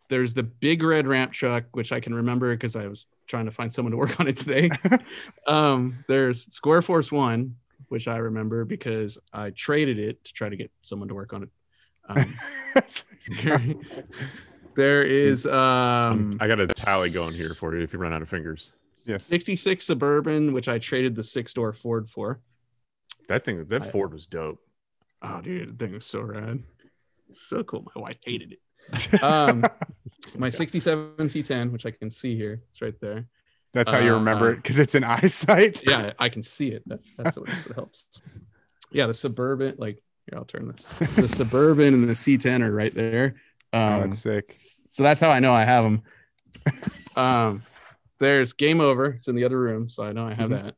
[0.08, 3.50] there's the big red ramp truck, which I can remember because I was trying to
[3.50, 4.70] find someone to work on it today.
[5.46, 7.56] um, there's Square Force One,
[7.88, 11.44] which I remember because I traded it to try to get someone to work on
[11.44, 11.48] it.
[12.08, 12.34] Um,
[14.76, 18.22] there is Um, I got a tally going here for you if you run out
[18.22, 18.72] of fingers.
[19.06, 22.40] Yes 66 Suburban, which I traded the six door Ford for.
[23.28, 24.58] That thing, that I- Ford was dope.
[25.22, 26.62] Oh, dude, the thing was so rad.
[27.32, 27.86] So cool.
[27.94, 28.60] My wife hated it.
[29.22, 29.64] Um,
[30.38, 33.26] my 67 C10, which I can see here, it's right there.
[33.72, 36.82] that's how you remember uh, it because it's an eyesight Yeah, I can see it.
[36.86, 38.06] That's that's what, what helps.
[38.92, 40.00] Yeah, the suburban, like
[40.30, 40.86] here, I'll turn this.
[41.16, 43.34] The suburban and the C10 are right there.
[43.72, 44.44] oh, Um, that's sick
[44.90, 46.02] so that's how I know I have them.
[47.16, 47.62] Um,
[48.18, 49.06] there's game over.
[49.06, 50.62] It's in the other room, so I know I have Mhm.
[50.62, 50.74] that.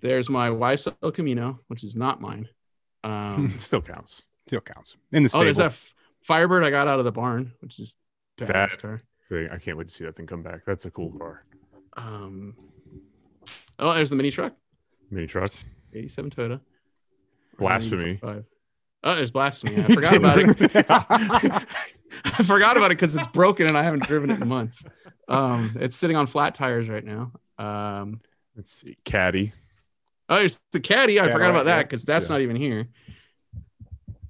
[0.00, 2.48] There's my wife's El Camino, which is not mine.
[3.04, 4.22] Um, Still counts.
[4.46, 5.42] still counts in the stable.
[5.42, 7.96] oh, there's that F- Firebird I got out of the barn, which is
[8.38, 9.00] badass That- car.
[9.28, 9.48] Thing.
[9.50, 10.64] I can't wait to see that thing come back.
[10.64, 11.44] That's a cool car.
[11.98, 12.56] Um,
[13.78, 14.54] oh, there's the mini truck,
[15.10, 15.50] Mini truck.
[15.92, 16.60] 87 Toyota.
[17.58, 18.16] Blasphemy.
[18.16, 18.44] Five.
[19.04, 19.76] Oh, there's blasphemy.
[19.76, 21.68] I forgot about it.
[22.24, 24.84] I forgot about it because it's broken and I haven't driven it in months.
[25.28, 27.32] Um, it's sitting on flat tires right now.
[27.58, 28.20] Um,
[28.56, 28.96] Let's see.
[29.04, 29.52] Caddy.
[30.28, 31.20] oh, it's the caddy.
[31.20, 31.82] I Yeah, forgot about that yeah.
[31.84, 32.34] because that's Yeah.
[32.36, 32.88] not even here.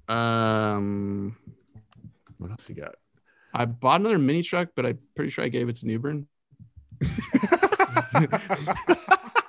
[0.07, 1.35] Um,
[2.37, 2.95] What else you got?
[3.53, 6.27] I bought another mini truck, but I'm pretty sure I gave it to Newburn.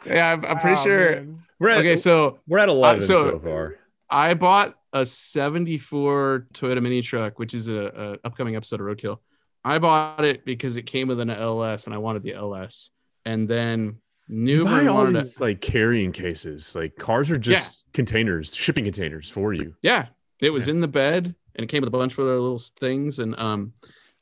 [0.06, 1.10] Yeah, I'm, I'm pretty Oh, sure.
[1.16, 1.42] man.
[1.58, 3.76] We're at, Okay, so we're at 11 so- so far.
[4.08, 9.18] I bought a 74 Toyota mini truck, which is a, a upcoming episode of Roadkill.
[9.64, 12.90] I bought it because it came with an LS and I wanted the LS.
[13.24, 16.74] And then You buy all wanted these like carrying cases.
[16.74, 19.74] Like cars are just containers, shipping containers for you.
[19.82, 20.06] yeah,
[20.40, 20.74] it was Yeah.
[20.74, 23.72] in the bed and it came with a bunch of other little things and um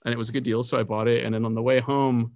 [0.04, 0.62] and it was a good deal.
[0.64, 1.24] So I bought it.
[1.24, 2.32] And then on the way home,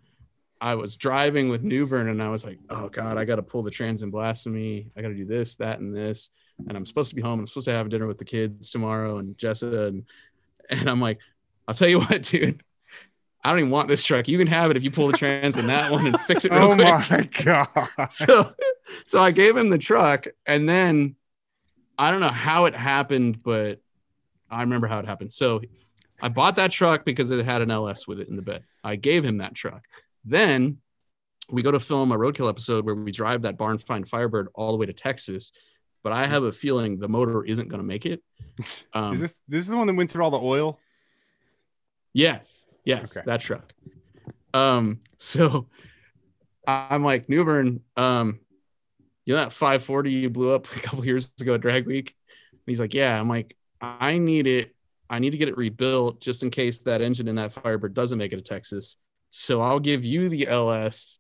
[0.63, 3.65] I was driving with Newbern and I was like, oh God, I got to pull
[3.65, 4.93] the trans and blasphemy.
[4.97, 6.31] I got to do this, that, and this.
[6.69, 7.41] And I'm supposed to be home.
[7.41, 9.89] I'm supposed to have dinner with the kids tomorrow and Jessa.
[9.89, 10.05] And,
[10.71, 11.19] and I'm like,
[11.67, 12.63] I'll tell you what, dude.
[13.45, 14.29] I don't even want this truck.
[14.29, 16.53] You can have it if you pull the trans in that one and fix it
[16.55, 17.45] oh real Oh quick.
[17.45, 18.09] my god!
[18.15, 18.53] so,
[19.05, 21.17] so I gave him the truck, and then
[21.99, 23.81] I don't know how it happened, but
[24.49, 25.33] I remember how it happened.
[25.33, 25.61] So
[26.21, 28.63] I bought that truck because it had an LS with it in the bed.
[28.85, 29.83] I gave him that truck.
[30.25, 30.79] Then
[31.51, 34.73] we go to film a roadkill episode where we drive that barn find Firebird all
[34.73, 35.53] the way to Texas,
[36.03, 38.23] but I have a feeling the motor isn't going to make it.
[38.95, 40.79] Um, Is this this is the one that went through all the oil?
[42.13, 43.25] Yes, yes, Okay.
[43.27, 43.73] that truck.
[44.53, 45.69] Um, so
[46.67, 48.41] I'm like Newbern, um,
[49.25, 52.15] you know that 540 you blew up a couple years ago at Drag Week?
[52.51, 53.19] And he's like, Yeah.
[53.19, 54.75] I'm like, I need it.
[55.09, 58.19] I need to get it rebuilt just in case that engine in that Firebird doesn't
[58.19, 58.97] make it to Texas.
[59.35, 61.19] So I'll give you the LS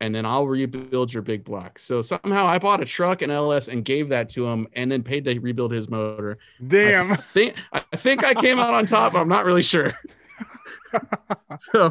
[0.00, 1.78] and then I'll rebuild your big block.
[1.80, 5.02] So somehow I bought a truck and LS and gave that to him and then
[5.02, 6.38] paid to rebuild his motor.
[6.60, 7.16] I Damn!
[7.16, 9.12] think I think I came out on top.
[9.14, 9.92] but I'm not really sure.
[11.72, 11.90] so,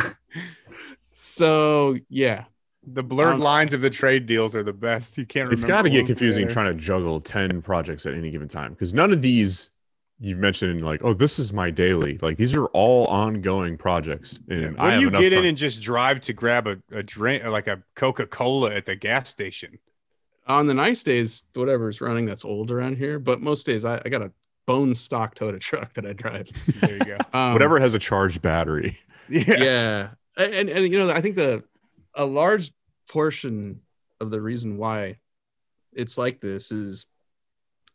[1.13, 2.45] so yeah,
[2.83, 5.17] The blurred Um, lines of the trade deals are the best.
[5.17, 5.51] You can't.
[5.51, 8.71] It's got to get confusing the trying to juggle 10 projects at any given time
[8.71, 9.69] because none of these
[10.19, 12.17] you've mentioned like, oh, this is my daily.
[12.21, 14.39] Like these are all ongoing projects.
[14.49, 14.79] And other.
[14.79, 17.43] I When have you enough get in and just drive to grab a, a drink,
[17.45, 19.77] like a Coca Cola at the gas station.
[20.47, 23.19] on the nice days, whatever's running that's old around here.
[23.19, 24.31] But most days, I, I got a
[24.65, 26.49] bone stock Toyota truck that I drive.
[26.81, 27.17] There you go.
[27.33, 28.97] Um, whatever has a charged battery.
[29.29, 29.59] yes.
[29.59, 31.63] Yeah, and and you know, I think the
[32.15, 32.71] a large
[33.09, 33.81] portion
[34.19, 35.17] of the reason why
[35.93, 37.05] it's like this is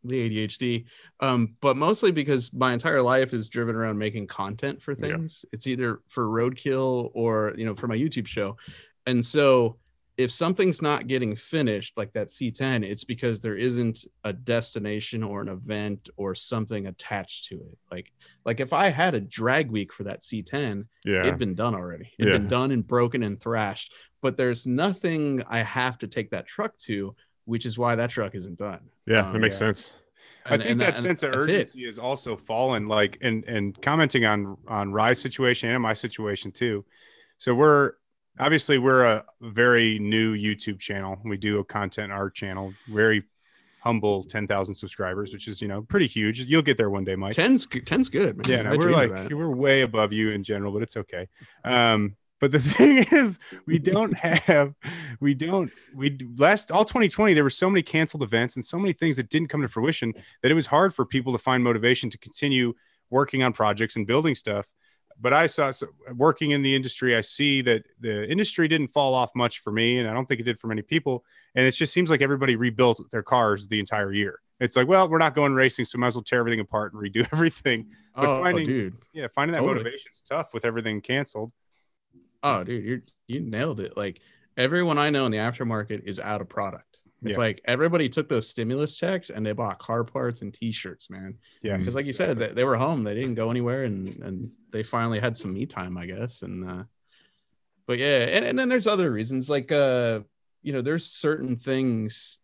[0.04, 0.84] the ADHD,
[1.20, 5.08] um, but mostly because my entire life is driven around making content for Yeah.
[5.16, 5.44] things.
[5.52, 8.56] It's either for roadkill or you know for my YouTube show,
[9.06, 9.78] and so
[10.18, 15.40] if something's not getting finished, like that C10, it's because there isn't a destination or
[15.40, 17.78] an event or something attached to it.
[17.90, 18.12] Like
[18.44, 21.20] like if I had a drag week for that C10 Yeah.
[21.20, 22.10] it'd been done already.
[22.18, 22.38] It'd Yeah.
[22.38, 23.92] been done and broken and thrashed.
[24.20, 28.34] But there's nothing I have to take that truck to, which is why that truck
[28.34, 28.80] isn't done.
[29.06, 29.26] yeah.
[29.26, 29.66] um, That makes yeah.
[29.68, 29.96] sense.
[30.44, 31.50] I think and that and sense of that's it.
[31.50, 32.88] urgency has also fallen.
[32.88, 36.84] Like, and and commenting on on Rye's situation and my situation too.
[37.38, 37.92] So we're
[38.40, 41.18] obviously we're a very new YouTube channel.
[41.24, 43.22] We do a content art channel, very
[43.84, 46.40] humble, ten thousand subscribers, which is you know pretty huge.
[46.40, 47.34] You'll get there one day, Mike.
[47.34, 48.44] Ten's g- ten's good, man.
[48.48, 51.28] Yeah, no, we're like we're way above you in general, but it's okay.
[51.64, 54.74] Um, but the thing is, we don't have,
[55.20, 58.92] we don't, we last all 2020, there were so many canceled events and so many
[58.92, 60.12] things that didn't come to fruition
[60.42, 62.74] that it was hard for people to find motivation to continue
[63.10, 64.66] working on projects and building stuff.
[65.20, 65.86] But I saw so
[66.16, 70.00] working in the industry, I see that the industry didn't fall off much for me,
[70.00, 71.24] and I don't think it did for many people.
[71.54, 74.40] And it just seems like everybody rebuilt their cars the entire year.
[74.58, 77.00] It's like, well, we're not going racing, so might as well tear everything apart and
[77.00, 77.86] redo everything.
[78.16, 78.96] but oh, oh, finding- dude.
[79.12, 79.90] Yeah, finding that Totally.
[79.90, 81.52] is tough with everything canceled.
[82.42, 83.96] Oh, dude, you you nailed it.
[83.96, 84.20] Like
[84.56, 87.00] everyone I know in the aftermarket is out of product.
[87.24, 87.38] It's Yeah.
[87.44, 91.38] like everybody took those stimulus checks and they bought car parts and t-shirts, man.
[91.62, 93.04] Yeah, Because like you said, they, they were home.
[93.04, 96.42] They didn't go anywhere and and they finally had some me time, I guess.
[96.42, 96.84] And uh
[97.86, 100.20] but yeah, and, and then there's other reasons like uh
[100.62, 102.38] you know, there's certain things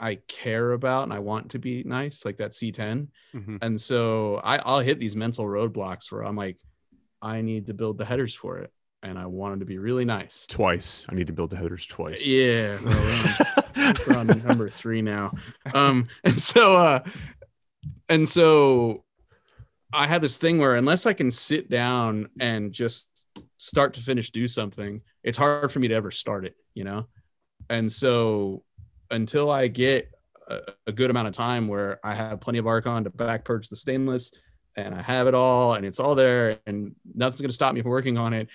[0.00, 3.08] I care about and I want to be nice, like that C10.
[3.34, 3.58] Mhm.
[3.62, 6.58] And so I, I'll hit these mental roadblocks where I'm like,
[7.22, 8.72] I need to build the headers for it.
[9.04, 10.46] And I want to be really nice.
[10.48, 11.04] Twice.
[11.10, 12.26] I need to build the headers twice.
[12.26, 12.78] Yeah.
[12.82, 15.32] well, we're on- number three now.
[15.74, 17.00] Um, and so uh
[18.08, 19.04] and so
[19.92, 23.08] I had this thing where unless I can sit down and just
[23.58, 27.06] start to finish do something, it's hard for me to ever start it, you know?
[27.70, 28.64] And so
[29.10, 30.10] until I get
[30.48, 33.68] a, a good amount of time where I have plenty of argon to back purge
[33.68, 34.32] the stainless
[34.76, 37.90] and I have it all and it's all there and nothing's gonna stop me from
[37.90, 38.48] working on it.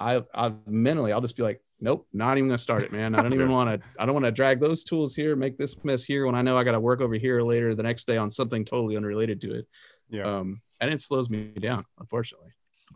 [0.00, 3.14] I I mentally I'll just be like, nope, not even gonna start it, man.
[3.14, 3.88] I don't even want to.
[3.98, 6.56] I don't want to drag those tools here, make this mess here when I know
[6.56, 9.58] I got to work over here later the next day on something totally unrelated to
[9.58, 9.66] it.
[10.08, 10.24] yeah.
[10.24, 12.50] Um, and it slows me down, unfortunately.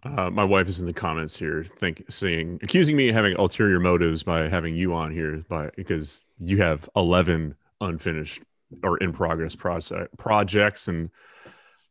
[0.04, 3.80] Uh, my wife is in the comments here, think saying, accusing me of having ulterior
[3.80, 8.42] motives by having you on here, by because you have eleven unfinished
[8.84, 11.10] or in progress process projects, and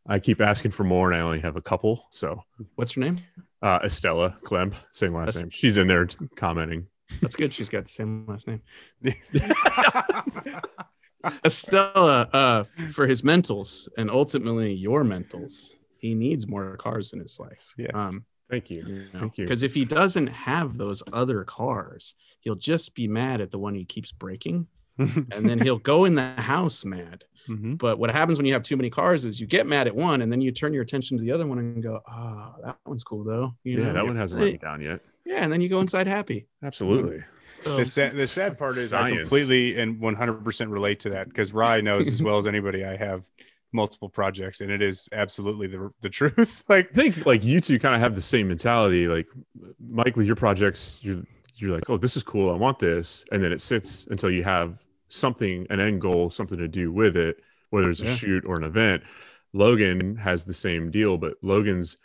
[0.07, 2.05] I keep asking for more, and I only have a couple.
[2.09, 2.43] So,
[2.75, 3.19] What's her name?
[3.61, 5.49] uh, Estella Klemp, same last That's- name.
[5.51, 6.87] She's in there t- commenting.
[7.21, 7.53] That's good.
[7.53, 8.61] She's got the same last name.
[11.45, 17.39] Estella, uh, for his mentals and ultimately your mentals, he needs more cars in his
[17.39, 17.67] life.
[17.77, 17.91] yes.
[17.93, 19.05] Um, Thank you.
[19.13, 19.43] Thank you.
[19.45, 23.75] Because if he doesn't have those other cars, he'll just be mad at the one
[23.75, 24.65] he keeps breaking,
[24.97, 27.25] and then he'll go in the house mad.
[27.49, 27.77] Mhm.
[27.77, 30.21] But what happens when you have too many cars is you get mad at one,
[30.21, 33.03] and then you turn your attention to the other one and go, "Ah, that one's
[33.03, 33.93] cool though." You Yeah, know?
[33.93, 35.01] that one hasn't let me down yet.
[35.25, 36.47] Yeah, and then you go inside happy.
[36.63, 37.23] Absolutely.
[37.59, 41.53] So, the, sad, the sad part is I completely and 100% relate to that because
[41.53, 43.25] Rye knows as well as anybody I have
[43.73, 46.63] multiple projects and it is absolutely the, the truth.
[46.69, 49.07] like, I think like you two kind of have the same mentality.
[49.07, 49.27] Like
[49.79, 51.21] Mike, with your projects, you're
[51.55, 52.49] you're like, oh, this is cool.
[52.53, 56.57] I want this, and then it sits until you have something, an end goal, something
[56.57, 57.37] to do with it,
[57.69, 58.15] whether it's a Yeah.
[58.15, 59.03] shoot or an event.
[59.53, 61.97] Logan has the same deal, but Logan's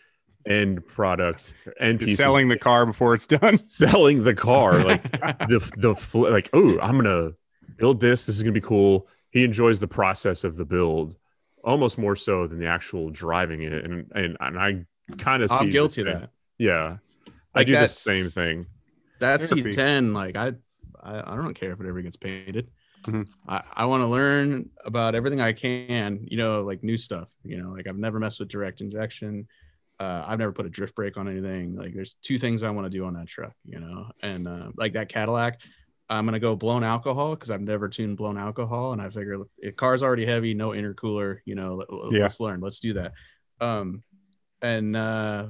[0.46, 3.57] end product, end piece, selling the car before it's done.
[3.57, 5.02] selling the car, like
[5.48, 7.32] the the fl- like, oh, I'm gonna
[7.76, 8.26] build this.
[8.26, 9.07] This is gonna be cool.
[9.30, 11.16] He enjoys the process of the build
[11.62, 14.84] almost more so than the actual driving it, and and and I
[15.18, 15.57] kind of see.
[15.57, 16.30] I'm guilty of that.
[16.59, 16.98] Yeah,
[17.55, 18.66] I do the same thing.
[19.18, 19.70] that's Therapy.
[19.72, 20.52] C10, like I,
[21.02, 22.70] I, I don't care if it ever gets painted.
[23.05, 23.28] Mhm.
[23.48, 27.28] I, I want to learn about everything I can, you know, like new stuff.
[27.42, 29.46] You know, like I've never messed with direct injection.
[30.00, 31.76] Uh, I've never put a drift brake on anything.
[31.76, 34.70] Like there's two things I want to do on that truck, you know, and uh,
[34.76, 35.61] like that Cadillac,
[36.11, 39.76] I'm gonna go blown alcohol because I've never tuned blown alcohol, and I figure if
[39.76, 42.22] car's already heavy, no intercooler, you know, let, Yeah.
[42.22, 43.12] let's learn, let's do that.
[43.61, 44.02] Um,
[44.61, 45.48] and uh,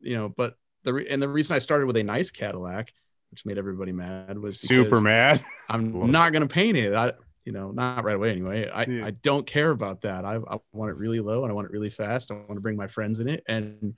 [0.00, 2.92] you know, but the re- and the reason I started with a nice Cadillac,
[3.30, 5.44] which made everybody mad, was Super mad.
[5.68, 6.94] I'm not gonna paint it.
[6.94, 7.12] I
[7.44, 8.68] you know not right away anyway.
[8.68, 9.06] I, Yeah.
[9.06, 10.24] I don't care about that.
[10.24, 12.30] I, I want it really low and I want it really fast.
[12.30, 13.94] I want to bring my friends in it and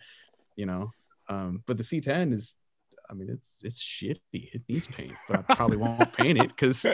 [0.56, 0.90] you know.
[1.28, 2.56] Um, but the C10 is,
[3.08, 4.18] I mean, it's it's shitty.
[4.32, 6.84] It needs paint, but I probably won't paint it because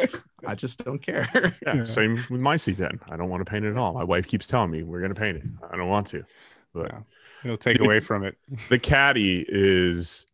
[0.46, 1.28] I just don't care.
[1.34, 1.84] Yeah, Yeah.
[1.84, 3.00] same with my C10.
[3.10, 3.92] I don't want to paint it at all.
[3.94, 5.44] My wife keeps telling me we're gonna paint it.
[5.70, 6.22] I don't want to,
[6.74, 7.00] but Yeah.
[7.44, 8.36] It'll take away from it.
[8.70, 10.26] the caddy is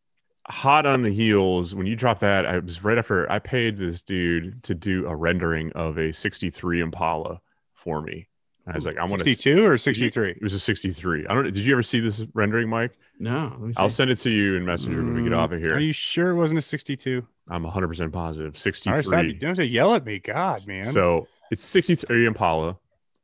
[0.49, 4.03] hot on the heels when you drop that i was right after i paid this
[4.03, 7.40] dude to do a rendering of a 63 impala
[7.72, 8.28] for me
[8.66, 10.30] i was like i want to 62 or 63?
[10.30, 13.51] it was a 63 i don't know did you ever see this rendering mike no,
[13.53, 13.80] let me see.
[13.80, 15.78] i'll send it to you in messenger when we get Mm, off of here Are
[15.78, 17.24] you sure it wasn't a 62?
[17.49, 19.20] i'm 100% positive All right, stop.
[19.20, 20.18] 63 Don't have to yell at me.
[20.18, 20.84] God, man.
[20.84, 22.78] so it's 63 impala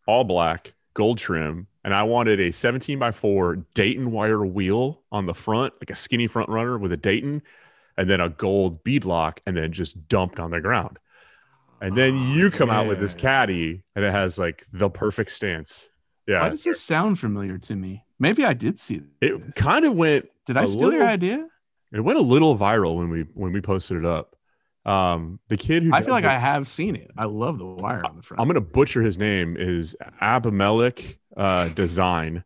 [0.07, 5.25] all black gold trim and i wanted a 17 by 4 dayton wire wheel on
[5.25, 7.41] the front like a skinny front runner with a dayton
[7.97, 10.99] and then a gold bead lock and then just dumped on the ground
[11.81, 15.31] and then Oh, you come out with this caddy and it has like the perfect
[15.31, 15.89] stance
[16.27, 16.43] Yeah.
[16.43, 18.05] Why does this sound familiar to me?
[18.19, 19.09] Maybe I did see this.
[19.23, 21.47] it kind of went Did I steal your idea?
[21.91, 24.35] it went a little viral when we when we posted it up
[24.85, 27.11] um the kid who I feel like it- I have seen it.
[27.17, 28.41] I love the wire on the front.
[28.41, 32.45] I'm gonna butcher his name is Abimelech uh, Design,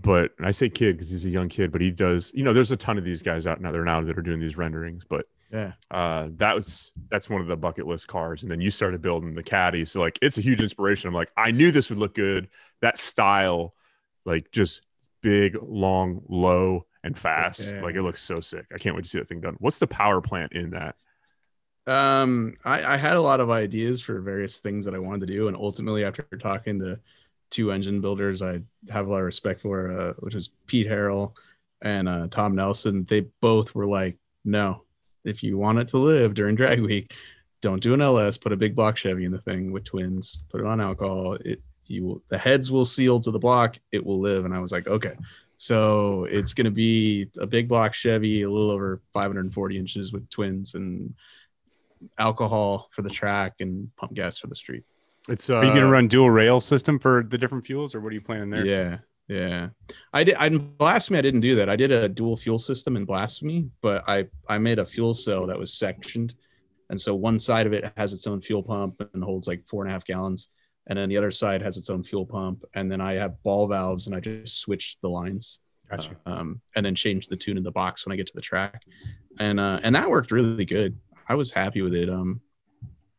[0.00, 2.32] but and I say kid because he's a young kid, but he does.
[2.34, 4.40] You know, there's a ton of these guys out now there now that are doing
[4.40, 5.72] these renderings, but yeah.
[5.90, 8.42] uh, that was that's one of the bucket list cars.
[8.42, 11.08] And then you started building the caddy, so like it's a huge inspiration.
[11.08, 12.48] I'm like, I knew this would look good.
[12.80, 13.74] That style,
[14.24, 14.80] like just
[15.20, 17.68] big, long, low, and fast.
[17.68, 17.82] Yeah.
[17.82, 18.66] Like it looks so sick.
[18.74, 19.56] I can't wait to see that thing done.
[19.60, 20.96] What's the power plant in that?
[21.86, 25.34] Um, I, I had a lot of ideas for various things that I wanted to
[25.34, 26.98] do, and ultimately, after talking to
[27.52, 31.34] two engine builders, I have a lot of respect for, uh, which is Pete Harrell
[31.82, 33.06] and uh, Tom Nelson.
[33.08, 34.82] They both were like, "No,
[35.24, 37.14] if you want it to live during drag week,
[37.60, 38.38] don't do an LS.
[38.38, 40.44] Put a big block Chevy in the thing with twins.
[40.50, 41.34] Put it on alcohol.
[41.44, 43.78] It you will, the heads will seal to the block.
[43.92, 45.14] It will live." And I was like, "Okay."
[45.58, 50.28] So it's going to be a big block Chevy, a little over 540 inches with
[50.28, 51.14] twins and
[52.18, 54.82] alcohol for the track and pump gas for the street.
[55.28, 58.00] It's uh, Are you going to run dual rail system for the different fuels or
[58.00, 58.66] what are you planning there?
[58.66, 58.98] Yeah,
[59.28, 59.68] yeah.
[60.12, 60.34] I did.
[60.34, 61.68] I, in Blasphemy, I didn't do that.
[61.68, 65.46] I did a dual fuel system in Blasphemy, but I I made a fuel cell
[65.46, 66.34] that was sectioned,
[66.90, 69.82] and so one side of it has its own fuel pump and holds like four
[69.82, 70.48] and a half gallons,
[70.88, 73.68] and then the other side has its own fuel pump, and then I have ball
[73.68, 75.58] valves, and I just switch the lines.
[75.88, 76.16] Gotcha.
[76.24, 78.82] um, and then change the tune in the box when I get to the track,
[79.38, 80.98] and uh, and that worked really good.
[81.28, 82.08] I was happy with it.
[82.08, 82.40] Um,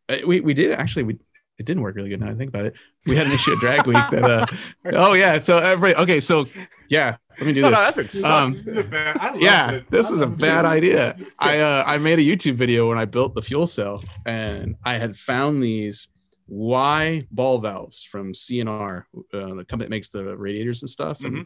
[0.10, 1.20] uh, we we did actually we
[1.60, 2.20] it didn't work really good.
[2.20, 2.74] Now I think about it,
[3.06, 4.24] we had an issue at Drag Week that.
[4.24, 4.46] Uh,
[4.94, 6.46] oh yeah, so everybody okay, so
[6.90, 7.72] yeah, let me do this.
[7.72, 9.92] no, that Um, This is a bad- yeah, it.
[9.92, 11.16] this is a bad idea.
[11.40, 14.98] I uh, I made a YouTube video when I built the fuel cell, and I
[14.98, 16.08] had found these
[16.48, 21.46] Y ball valves from C&R, uh, the company that makes the radiators and stuff, and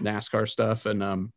[0.00, 1.32] NASCAR stuff, and um,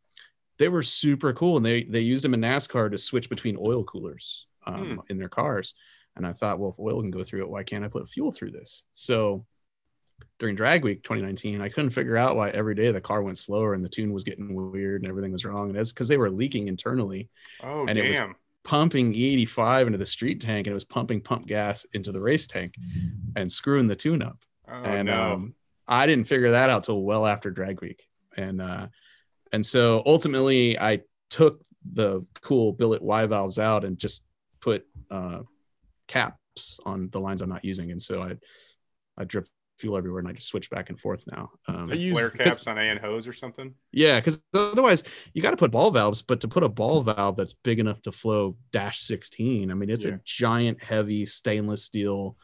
[0.57, 3.83] they were super cool, and they they used them in NASCAR to switch between oil
[3.83, 4.99] coolers um, Hmm.
[5.09, 5.73] in their cars.
[6.15, 8.31] And I thought, well, if oil can go through it, why can't I put fuel
[8.31, 8.83] through this?
[8.93, 9.45] So
[10.37, 13.73] during drag week 2019 i couldn't figure out why every day the car went slower
[13.73, 15.69] and the tune was getting weird and everything was wrong.
[15.69, 17.29] And it's because they were leaking internally.
[17.63, 18.19] Oh And it was-
[18.63, 22.45] pumping e85 into the street tank and it was pumping pump gas into the race
[22.45, 22.75] tank
[23.35, 24.37] and screwing the tune up.
[24.67, 25.33] Oh and no.
[25.33, 25.55] um,
[25.87, 28.07] I didn't figure that out till well after drag week,
[28.37, 28.87] and uh,
[29.51, 31.61] and so ultimately I took
[31.93, 34.23] the cool billet Y valves out and just
[34.61, 35.39] put uh,
[36.07, 38.35] caps on the lines I'm not using, and so I
[39.17, 39.47] I drip
[39.79, 41.49] fuel everywhere and I just switch back and forth now.
[41.67, 43.73] Um, I use- Flare caps on A and hose or something.
[43.91, 45.01] yeah, because otherwise
[45.33, 47.99] you got to put ball valves, but to put a ball valve that's big enough
[48.03, 50.15] to flow dash 16, I mean, it's Yeah.
[50.15, 52.37] a giant, heavy stainless steel.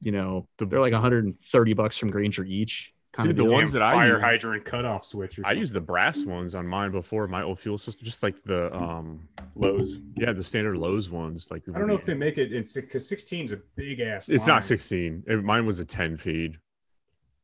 [0.00, 2.92] You know, they're like 130 bucks from Grainger each.
[3.18, 5.40] Kind Dude, of the ones Damn that I fire use- hydrant cutoff switch.
[5.40, 8.40] Or I use the brass ones on mine before my old fuel system, just like
[8.44, 9.98] the um Lowe's.
[10.16, 11.48] yeah the standard Lowe's ones.
[11.50, 14.28] Like I don't know if they make it in because 16 is a big ass.
[14.28, 14.54] It's line.
[14.56, 15.24] not 16.
[15.26, 16.58] It- mine was a 10 feed,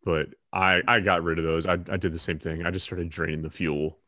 [0.05, 1.67] but I I got rid of those.
[1.67, 2.65] I, I did the same thing.
[2.65, 3.99] I just started draining the fuel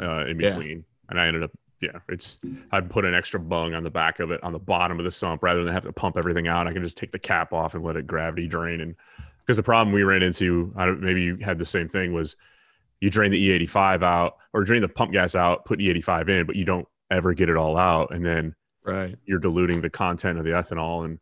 [0.00, 0.48] uh, in Yeah.
[0.48, 1.50] between, and I ended up
[1.80, 1.98] yeah.
[2.08, 2.38] It's
[2.70, 5.10] I put an extra bung on the back of it on the bottom of the
[5.10, 6.68] sump rather than have to pump everything out.
[6.68, 8.80] I can just take the cap off and let it gravity drain.
[8.80, 8.94] And
[9.46, 12.34] because the problem we ran into, I don't maybe you had the same thing was
[13.00, 16.56] you drain the E85 out or drain the pump gas out, put E85 in, but
[16.56, 19.16] you don't ever get it all out, and then Right.
[19.24, 21.18] you're diluting the content of the ethanol and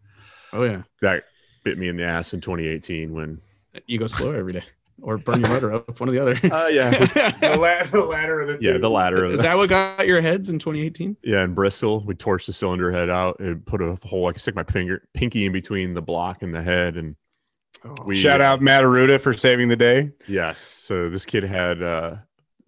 [0.53, 0.83] Oh yeah.
[1.03, 1.25] that
[1.65, 3.41] bit me in the ass in 2018 when
[3.87, 4.63] You go slower every day,
[5.03, 5.99] or burn your motor up.
[5.99, 6.35] One or the other.
[6.55, 8.69] uh yeah the, la- the ladder of the two.
[8.73, 11.17] yeah the ladder of Is that what got your heads in 2018?
[11.25, 14.41] yeah in bristol we torched the cylinder head out and put a hole i could
[14.43, 17.24] stick my finger pinky in between the block and the head and Oh,
[18.05, 20.11] we Shout out Matt Aruda for saving the day.
[20.27, 22.17] yes so this kid had uh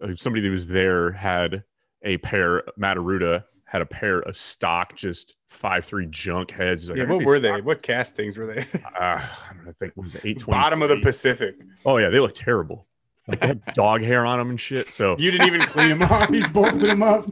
[0.01, 1.63] uh, somebody that was there had
[2.03, 6.99] a pair matt Aruda had a pair of stock just five three junk heads like,
[6.99, 7.47] Yeah, what were they?
[7.49, 8.61] stock-" What castings were they?
[8.73, 11.55] uh, i don't know, I think it was 820 Bottom of the Pacific.
[11.85, 12.87] oh yeah they look terrible
[13.27, 16.03] like they had dog hair on them and shit so You didn't even clean them
[16.03, 16.29] off.
[16.29, 17.25] You just bolted them up.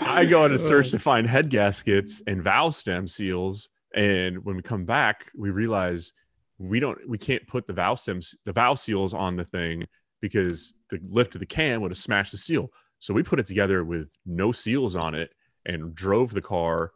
[0.00, 3.68] I go on a search to find head gaskets and valve stem seals.
[3.94, 6.12] And when we come back, we realize
[6.58, 9.86] we don't we can't put the valve stems the valve seals on the thing
[10.20, 12.70] because the lift of the cam would have smashed the seal.
[12.98, 15.30] So we put it together with no seals on it
[15.66, 16.92] and drove the car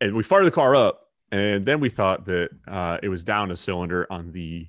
[0.00, 1.02] and we fired the car up.
[1.32, 4.68] And then we thought that uh, it was down a cylinder on the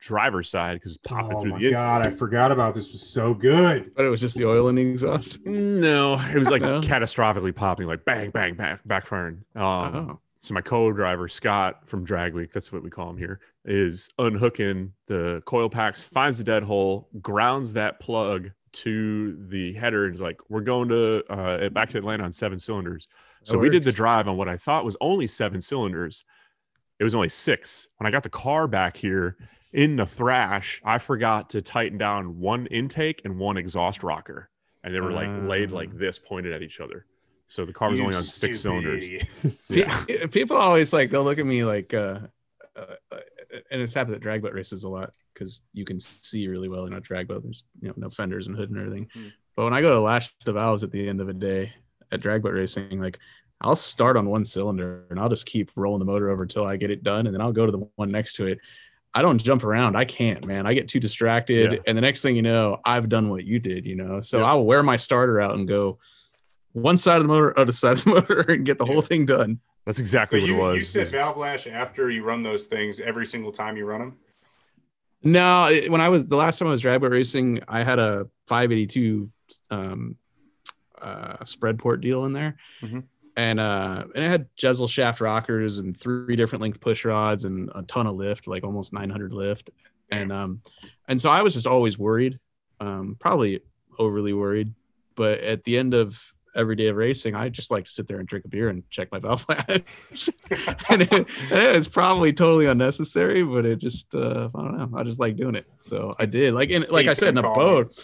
[0.00, 2.90] driver's side because it's popping Oh through my the god, I forgot about this.
[2.92, 3.92] Was so good.
[3.94, 5.44] But it was just the oil in the exhaust.
[5.44, 6.80] no, it was like No?
[6.80, 9.40] catastrophically popping, like bang, bang, bang, backfiring.
[9.54, 13.40] Um, oh, so my co-driver Scott from Drag Week, that's what we call him here,
[13.68, 20.06] is unhooking the coil packs, finds the dead hole, grounds that plug to the header,
[20.06, 23.06] and is like, "We're going to uh, back to Atlanta on seven cylinders."
[23.44, 26.24] So we did the drive on what I thought was only seven cylinders.
[26.98, 27.88] It was only six.
[27.98, 29.36] When I got the car back here
[29.72, 34.50] in the thrash, I forgot to tighten down one intake and one exhaust rocker,
[34.82, 35.76] and they were like laid Ah.
[35.76, 37.06] like this, pointed at each other.
[37.46, 39.08] So the car was You only on six cylinders.
[39.70, 42.18] Pe- people always like they'll look at me like, uh,
[42.78, 43.20] uh, uh,
[43.70, 46.86] and it's happened at drag boat races a lot because you can see really well
[46.86, 47.42] in a drag boat.
[47.42, 49.08] There's you know no fenders and hood and everything.
[49.12, 49.28] Hmm.
[49.56, 51.72] But when I go to lash the valves at the end of a day
[52.12, 53.18] at drag boat racing, like
[53.60, 56.76] I'll start on one cylinder and I'll just keep rolling the motor over until I
[56.76, 58.58] get it done, and then I'll go to the one next to it.
[59.14, 59.96] I don't jump around.
[59.96, 60.66] I can't, man.
[60.66, 61.78] I get too distracted, Yeah.
[61.86, 63.86] and the next thing you know, I've done what you did.
[63.86, 64.44] You know, so Yeah.
[64.46, 65.98] I'll wear my starter out and go
[66.78, 69.26] one side of the motor, other side of the motor, and get the whole thing
[69.26, 69.60] done.
[69.86, 70.76] That's So exactly you, what it was.
[70.76, 74.16] you said valve lash after you run those things every single time you run them.
[75.22, 77.98] No, it- when I was the last time I was drag boat racing, I had
[77.98, 79.30] a 582
[79.70, 80.16] um,
[81.00, 83.04] uh, spread port deal in there, Mhm.
[83.36, 87.70] and uh, and it had Jesel shaft rockers and three different length push rods and
[87.74, 89.70] a ton of lift, like almost 900 lift,
[90.10, 90.60] and um,
[91.08, 92.38] and so I was just always worried,
[92.80, 93.60] um, probably
[93.98, 94.72] overly worried,
[95.16, 96.20] but at the end of
[96.54, 98.88] every day of racing, I just like to sit there and drink a beer and
[98.90, 99.68] check my valve lash.
[100.88, 104.98] and it, it's probably totally unnecessary, but it just uh, I don't know.
[104.98, 106.54] I just like doing it, so I did.
[106.54, 107.94] Like in like I said, in a boat.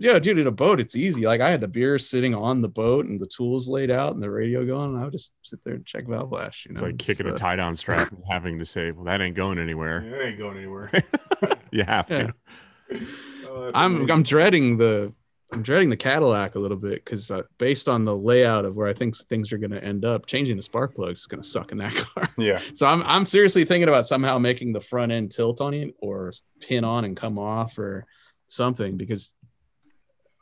[0.00, 1.26] Yeah, dude, in a boat, it's easy.
[1.26, 4.22] Like I had the beer sitting on the boat and the tools laid out and
[4.22, 4.90] the radio going.
[4.90, 6.66] And I would just sit there and check valve lash.
[6.66, 8.92] You know, It's know, like kicking a uh, tie down strap and having to say,
[8.92, 10.02] well, that ain't going anywhere.
[10.02, 10.92] It ain't going anywhere.
[11.72, 12.32] You have to.
[12.90, 12.98] Yeah.
[13.48, 14.10] Oh, I'm amazing.
[14.12, 15.12] I'm dreading the
[15.50, 18.86] I'm dreading the Cadillac a little bit because uh, based on the layout of where
[18.86, 21.48] I think things are going to end up, changing the spark plugs is going to
[21.48, 22.28] suck in that car.
[22.36, 22.60] yeah.
[22.74, 26.32] So I'm I'm seriously thinking about somehow making the front end tilt on it or
[26.60, 28.06] pin on and come off or
[28.46, 29.32] something because,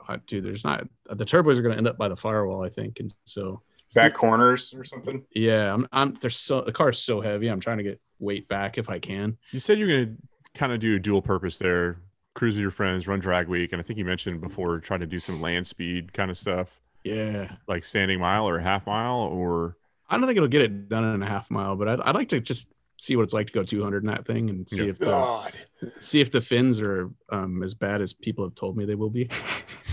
[0.09, 2.69] uh, dude, there's not the turbos are going to end up by the firewall, I
[2.69, 3.63] think, and so
[3.95, 5.25] Back corners or something.
[5.35, 7.47] yeah, I'm I'm there's so the car's so heavy.
[7.47, 9.39] I'm trying to get weight back if I can.
[9.53, 12.01] You said you're going to kind of do a dual purpose there.
[12.37, 15.07] Cruise with your friends, run drag week, and I think you mentioned before trying to
[15.07, 16.69] do some land speed kind of stuff,
[17.03, 17.53] Yeah.
[17.67, 19.77] like standing mile or half mile, or
[20.09, 22.29] I don't think it'll get it done in a half mile, but I'd, I'd like
[22.29, 22.69] to just
[22.99, 24.91] see what it's like to go 200 in that thing and see Yeah.
[24.91, 25.53] if the, God.
[25.99, 29.11] see if the fins are um, as bad as people have told me they will
[29.11, 29.29] be.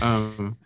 [0.02, 0.56] Um,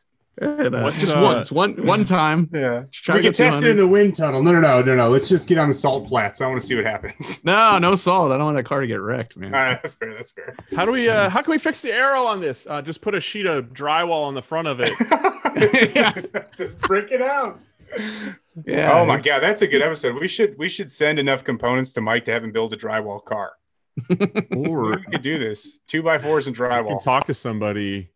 [0.40, 2.48] and, uh, just uh, once, one one time.
[2.52, 2.84] Yeah.
[3.08, 4.42] We can get test it in the wind tunnel.
[4.42, 5.08] No, no, no, no, no.
[5.08, 6.40] Let's just get on the salt flats.
[6.40, 7.40] I want to see what happens.
[7.44, 8.32] No, no salt.
[8.32, 9.54] I don't want that car to get wrecked, man.
[9.54, 10.14] All right, that's fair.
[10.14, 10.56] That's fair.
[10.74, 12.66] how do we uh, how can we fix the arrow on this?
[12.68, 14.92] Uh, just put a sheet of drywall on the front of it.
[16.56, 17.60] just break it out.
[18.66, 18.92] yeah.
[18.92, 20.14] Oh my god, that's a good episode.
[20.20, 23.24] We should we should send enough components to Mike to have him build a drywall
[23.24, 23.52] car.
[24.50, 25.80] or We could do this.
[25.86, 27.02] Two by fours and we can drywall.
[27.02, 28.10] talk to somebody.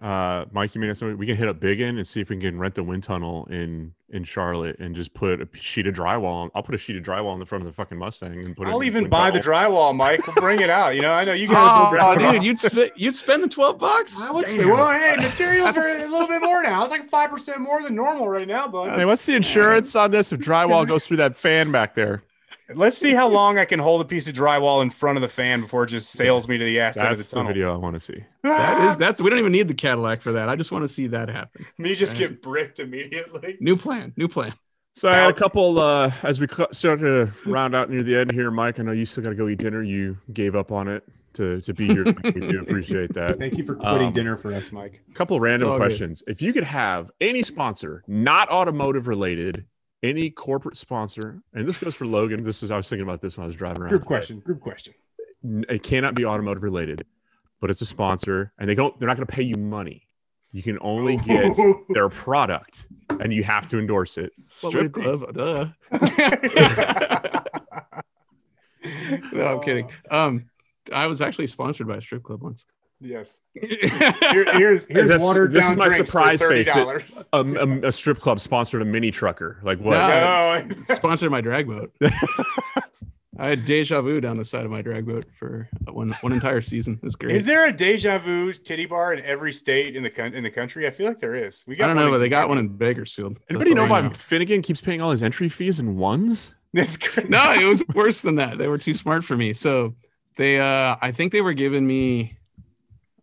[0.00, 1.16] Uh, Mike, you may know somebody.
[1.16, 3.92] We can hit up Biggin and see if we can rent the wind tunnel in
[4.10, 6.24] in Charlotte and just put a sheet of drywall.
[6.44, 8.56] On, I'll put a sheet of drywall in the front of the fucking Mustang and
[8.56, 8.70] put it.
[8.70, 10.24] I'll even wind buy the drywall, Mike.
[10.26, 10.94] We'll bring it out.
[10.94, 11.56] You know, I know you guys.
[11.58, 14.20] Oh, will bring- dude, you'd spend you'd spend the 12 bucks.
[14.20, 14.70] I would say, Damn.
[14.70, 16.82] well, hey, materials are a little bit more now.
[16.84, 18.98] It's like five percent more than normal right now, bud.
[18.98, 22.22] Hey, what's the insurance on this if drywall goes through that fan back there?
[22.74, 25.28] Let's see how long I can hold a piece of drywall in front of the
[25.28, 27.48] fan before it just sails me to the ass end of the That's the tunnel.
[27.52, 28.24] video I want to see.
[28.42, 30.48] That is that's we don't even need the Cadillac for that.
[30.48, 31.64] I just want to see that happen.
[31.78, 33.56] me just get bricked immediately.
[33.60, 34.52] New plan, new plan.
[34.96, 38.16] So I had a couple uh, as we cl- start to round out near the
[38.16, 38.80] end here, Mike.
[38.80, 39.80] I know you still got to go eat dinner.
[39.82, 41.04] You gave up on it
[41.34, 42.04] to to be here.
[42.24, 43.38] we do appreciate that.
[43.38, 45.00] Thank you for quitting Um, dinner for us, Mike.
[45.10, 45.84] A couple random all good.
[45.86, 46.24] questions.
[46.26, 49.66] If you could have any sponsor, not automotive related,
[50.02, 52.42] any corporate sponsor, and this goes for Logan.
[52.42, 53.90] This is I was thinking about this when I was driving around.
[53.90, 54.08] Group today.
[54.08, 54.40] question.
[54.40, 54.94] Group question.
[55.42, 57.06] It cannot be automotive related,
[57.60, 58.98] but it's a sponsor, and they don't.
[58.98, 60.08] They're not going to pay you money.
[60.52, 61.56] You can only get
[61.90, 64.32] their product, and you have to endorse it.
[64.48, 65.68] Strip it club, duh.
[69.32, 69.90] No, I'm kidding.
[70.10, 70.48] Um,
[70.92, 72.64] I was actually sponsored by a strip club once.
[73.00, 73.40] Yes.
[73.54, 76.68] Here, here's here's This- watered this is down my drinks surprise for face.
[76.68, 77.26] It- $30.
[77.32, 77.38] A,
[77.86, 79.60] a, a strip club sponsored a mini trucker.
[79.62, 79.92] Like what?
[79.94, 80.62] No.
[80.66, 80.74] No.
[80.94, 81.92] Sponsored my drag boat.
[83.40, 86.60] I had deja vu down the side of my drag boat for one one entire
[86.60, 86.94] season.
[86.94, 87.36] It was great.
[87.36, 90.50] Is there a deja vu titty bar in every state in the coun- in the
[90.50, 90.88] country?
[90.88, 91.62] I feel like there is.
[91.64, 93.38] We got I don't know, but they got one in Bakersfield.
[93.48, 96.52] Anybody know all why Finnegan keeps paying all his entry fees in ones?
[96.74, 98.58] That's no, it was worse than that.
[98.58, 99.52] They were too smart for me.
[99.54, 99.94] So
[100.36, 102.37] they, uh, I think they were giving me,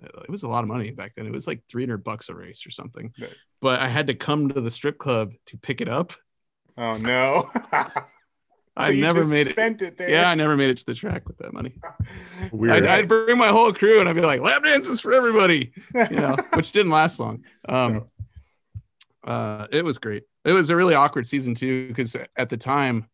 [0.06, 1.26] it was a lot of money back then.
[1.26, 3.14] It was like 300 bucks a race or something.
[3.20, 3.34] Right.
[3.62, 6.14] But I had to come to the strip club to pick it up.
[6.78, 7.50] Oh no.
[8.78, 9.52] I So you never just made it.
[9.52, 10.10] Spent it there.
[10.10, 11.76] Yeah, I never made it to the track with that money.
[12.52, 12.84] Weird.
[12.84, 16.18] I'd, I'd bring my whole crew and I'd be like, lap dances for everybody, you
[16.18, 17.46] know, which didn't last long.
[17.70, 18.08] Um,
[19.26, 20.24] uh, it was great.
[20.44, 23.08] It was a really awkward season too, because at the time,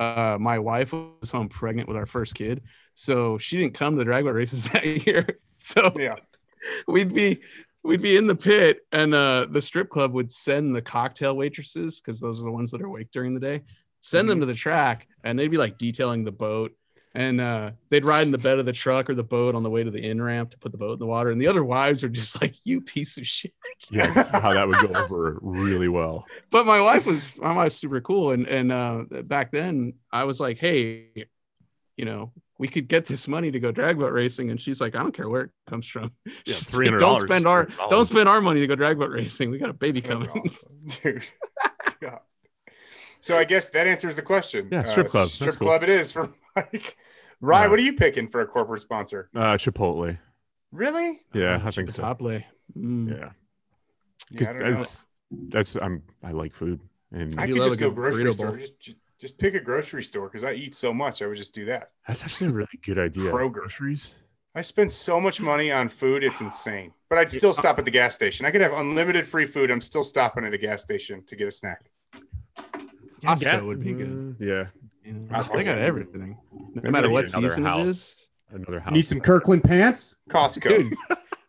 [0.00, 2.62] uh, my wife was home pregnant with our first kid,
[2.96, 5.38] so she didn't come to the drag races that year.
[5.56, 6.16] So yeah.
[6.88, 7.40] we'd be
[7.84, 12.00] we'd be in the pit, and uh, the strip club would send the cocktail waitresses
[12.00, 13.62] because those are the ones that are awake during the day.
[14.00, 16.72] Send them to the track, and they'd be like detailing the boat,
[17.14, 19.70] and uh, they'd ride in the bed of the truck or the boat on the
[19.70, 21.30] way to the in ramp to put the boat in the water.
[21.30, 23.54] And the other wives are just like, "You piece of shit."
[23.90, 26.26] yeah, that's how that would go over really well.
[26.50, 30.40] But my wife was my wife's super cool, and and uh, back then I was
[30.40, 31.26] like, "Hey,
[31.96, 34.94] you know." We could get this money to go drag boat racing, and she's like,
[34.94, 36.12] "I don't care where it comes from.
[36.46, 37.90] Yeah, $300 Don't spend our 300.
[37.90, 39.50] don't spend our money to go drag boat racing.
[39.50, 40.72] We got a baby coming." awesome.
[41.02, 41.24] Dude.
[42.00, 42.20] God.
[43.20, 44.66] So I guess that answers the question.
[44.66, 45.24] Uh, Yeah, strip club.
[45.24, 45.66] That's Strip cool.
[45.68, 46.96] club it is for Mike.
[47.40, 47.70] Ryan, Yeah.
[47.70, 49.30] what are you picking for a corporate sponsor?
[49.34, 50.18] Uh, Chipotle.
[50.70, 51.22] Really?
[51.32, 52.02] Yeah, Oh, I think so.
[52.02, 52.44] Chipotle.
[52.78, 53.08] Mm.
[53.10, 53.30] Yeah, Yeah,
[54.30, 54.72] because I don't know.
[54.76, 56.80] that's that's I'm I like food
[57.12, 58.56] and I could love just a go grocery store.
[58.58, 61.22] Just, just, just pick a grocery store because I eat so much.
[61.22, 61.92] I would just do that.
[62.06, 63.30] that's actually a really good idea.
[63.30, 63.52] Kroger.
[63.54, 64.14] Groceries.
[64.54, 66.92] I spend so much money on food, it's insane.
[67.08, 68.44] But I'd still stop at the gas station.
[68.46, 69.70] I could have unlimited free food.
[69.70, 71.86] I'm still stopping at a gas station to get a snack.
[73.22, 73.60] Costco Yeah.
[73.62, 74.36] would be good.
[74.40, 74.66] Uh, Yeah,
[75.04, 75.58] You Costco.
[75.58, 76.36] they got everything.
[76.52, 77.80] No Maybe matter what season house.
[77.80, 78.28] it is.
[78.50, 78.92] another house.
[78.92, 80.16] Need some Kirkland pants?
[80.30, 80.68] Costco.
[80.68, 80.94] Dude,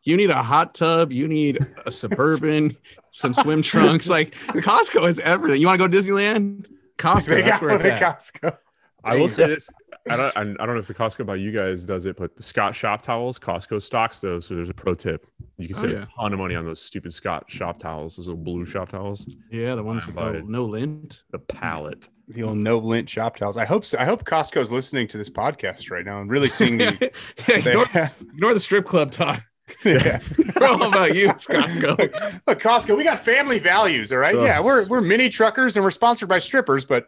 [0.03, 1.11] you need a hot tub.
[1.11, 2.75] You need a suburban,
[3.11, 4.07] some swim trunks.
[4.09, 5.59] Like Costco has everything.
[5.61, 6.69] You want to go to Disneyland?
[6.97, 7.25] Costco.
[7.25, 7.85] They got one at.
[7.85, 8.57] at Costco.
[9.03, 9.69] I will say this.
[10.09, 10.35] I don't.
[10.37, 13.01] I don't know if the Costco by you guys does it, but the Scott shop
[13.01, 14.45] towels, Costco stocks those.
[14.47, 15.27] So there's a pro tip.
[15.57, 16.03] You can Oh, save yeah.
[16.03, 18.17] a ton of money on those stupid Scott shop towels.
[18.17, 19.27] Those little blue shop towels.
[19.51, 21.23] Yeah, the ones with no, lint.
[21.31, 22.09] The palette.
[22.27, 23.57] The old no lint shop towels.
[23.57, 23.97] I hope so.
[23.99, 27.11] I hope Costco's listening to this podcast right now and really seeing the.
[27.47, 27.85] ignore,
[28.33, 29.43] ignore the strip club talk.
[29.83, 30.19] Yeah.
[30.59, 32.41] We're all about you, Costco.
[32.47, 34.35] Look, Costco, we got family values, all right?
[34.35, 37.07] Oh, Yeah, we're we're mini truckers and we're sponsored by strippers, but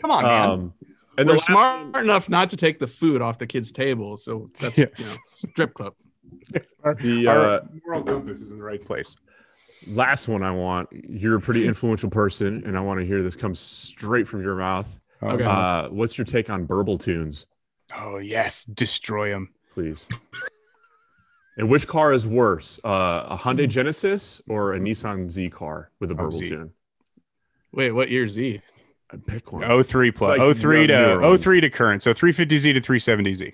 [0.00, 0.48] come on, man.
[0.50, 0.72] Um,
[1.18, 4.16] And the we're smart one- enough not to take the food off the kids' table,
[4.16, 5.94] so that's you know, strip club.
[6.84, 9.16] Our, The, our uh, moral compass is in the right place.
[9.86, 10.88] last one I want.
[10.92, 14.56] You're a pretty influential person, and I want to hear this come straight from your
[14.56, 14.98] mouth.
[15.22, 15.44] Okay.
[15.44, 17.46] Uh, what's your take on burble tunes,
[17.94, 19.52] Oh yes, destroy them.
[19.74, 20.08] please?
[21.60, 26.10] And which car is worse, uh, a Hyundai Genesis or a Nissan Z car with
[26.10, 26.48] a Oh, burble Z.
[26.48, 26.70] tune?
[27.70, 28.62] Wait, what year Z?
[29.26, 29.64] Pick one.
[29.64, 32.02] Oh three plus Like oh three to newer oh three to current.
[32.02, 33.52] So 350Z to 370Z.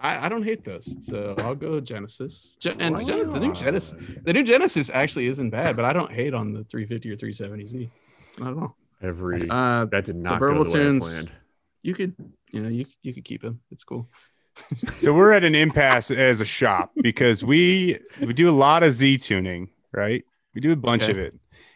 [0.00, 2.56] I, I don't hate those, so I'll go Genesis.
[2.60, 3.02] Gen- and Wow.
[3.02, 6.54] Gen- the new Genesis, the new Genesis actually isn't bad, but I don't hate on
[6.54, 7.90] the 350 or 370Z.
[8.38, 8.76] Not at all.
[9.02, 11.30] Every Uh, that did not burble go the way I planned.
[11.82, 12.14] you could,
[12.52, 13.60] you know, you you could keep him.
[13.70, 14.08] It's cool.
[14.76, 18.92] So we're at an impasse as a shop because we we do a lot of
[18.92, 20.24] Z tuning, right?
[20.54, 21.12] We do a bunch Okay.
[21.12, 21.34] of it.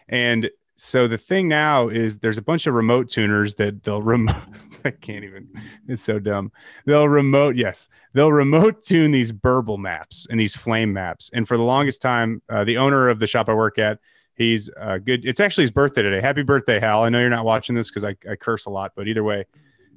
[0.08, 4.44] And so the thing now is there's a bunch of remote tuners that they'll remote
[4.84, 5.48] I can't even
[5.88, 6.52] it's so dumb.
[6.86, 11.30] They'll remote, yes, they'll remote tune these burble maps and these flame maps.
[11.32, 13.98] And for the longest time, uh, the owner of the shop I work at,
[14.36, 15.24] he's uh, good.
[15.24, 16.20] It's actually his birthday today.
[16.20, 17.02] Happy birthday, Hal.
[17.02, 19.46] I know you're not watching this because I, I curse a lot, but either way,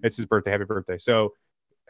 [0.01, 0.49] it's his birthday.
[0.49, 0.97] Happy birthday.
[0.97, 1.33] So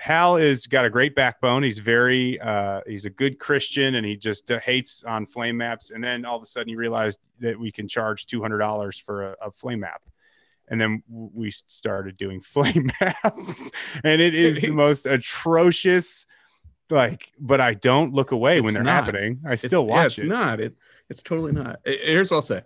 [0.02, 1.62] Hal is got a great backbone.
[1.62, 5.91] He's very uh, he's a good Christian, and he just uh, hates on flame maps.
[5.91, 8.97] And then all of a sudden, he realized that we can charge two hundred dollars
[8.97, 10.02] for a, a flame map.
[10.70, 13.62] And then we started doing flame maps,
[14.04, 16.26] and it is the most atrocious.
[16.89, 19.06] Like, but I don't look away when they're not.
[19.06, 19.39] happening.
[19.45, 20.28] I It's- still yeah, watch it's it.
[20.28, 20.60] not.
[20.60, 20.76] It
[21.10, 21.80] it's totally not.
[21.86, 22.64] Here's what I'll say.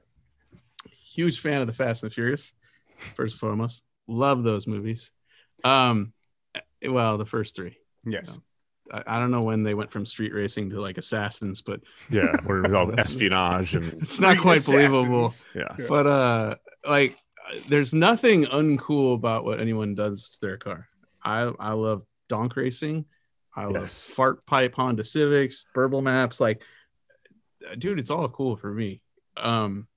[1.14, 2.54] Huge fan of the Fast and the Furious,
[3.16, 3.84] first and foremost.
[4.08, 5.12] Love those movies.
[5.64, 6.14] Um,
[6.88, 7.78] well, the first three.
[8.06, 8.38] Yes.
[8.92, 12.36] I, I don't know when they went from street racing to like assassins, but Yeah,
[12.46, 14.90] where it was all espionage and it's not quite Assassins.
[14.92, 15.34] believable.
[15.56, 15.76] yeah.
[15.78, 15.86] Yeah.
[15.90, 16.56] But uh,
[16.88, 17.18] like,
[17.52, 20.88] uh, there's nothing uncool about what anyone does to their car.
[21.24, 23.06] I I love donk racing.
[23.56, 24.12] I love Yes.
[24.12, 26.40] fart pipe Honda Civics, burble maps.
[26.40, 26.62] Like,
[27.70, 29.02] uh, dude, it's all cool for me.
[29.38, 29.88] Um,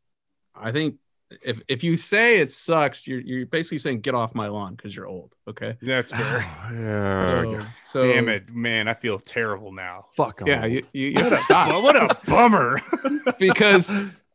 [0.55, 0.97] I think
[1.43, 4.95] if if you say it sucks, you're you're basically saying get off my lawn because
[4.95, 5.35] you're old.
[5.47, 5.77] Okay.
[5.83, 6.39] That's fair.
[6.73, 7.61] yeah.
[7.61, 8.89] So, so Damn it, man!
[8.89, 10.07] I feel terrible now.
[10.17, 10.43] Fuck.
[10.47, 11.69] Yeah, I'm you, you, you have to stop.
[11.69, 12.81] Well, what a bummer.
[13.39, 13.93] because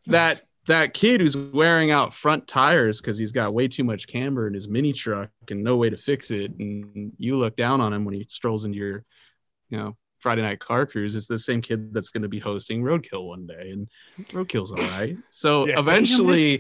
[0.07, 4.47] that that kid who's wearing out front tires because he's got way too much camber
[4.47, 7.91] in his mini truck and no way to fix it and you look down on
[7.91, 9.03] him when he strolls into your
[9.69, 12.81] you know friday night car cruise is the same kid that's going to be hosting
[12.81, 13.87] roadkill one day and
[14.31, 16.59] roadkill's all right so Yeah, eventually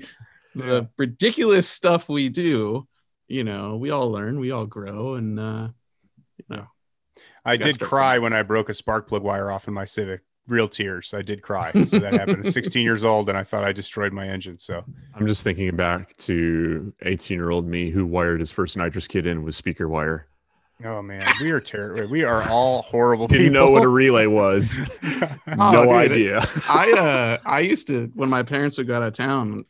[0.53, 0.65] Yeah.
[0.65, 2.85] the ridiculous stuff we do
[3.29, 5.69] you know we all learn we all grow and uh
[7.45, 10.21] I Gotta did cry when I broke a spark plug wire off in my Civic.
[10.47, 11.13] Real tears.
[11.13, 11.71] I did cry.
[11.83, 12.45] So that happened.
[12.47, 14.57] at 16 years old, and I thought I destroyed my engine.
[14.57, 14.83] So
[15.13, 19.27] I'm just thinking back to 18 year old me who wired his first nitrous kit
[19.27, 20.27] in with speaker wire.
[20.85, 22.09] Oh man, we are terrible.
[22.09, 23.39] We are all horrible people.
[23.43, 24.77] Didn't know what a relay was.
[25.03, 25.37] Oh,
[25.71, 26.41] no dude, idea.
[26.69, 29.65] I uh I used to when my parents would go out of town,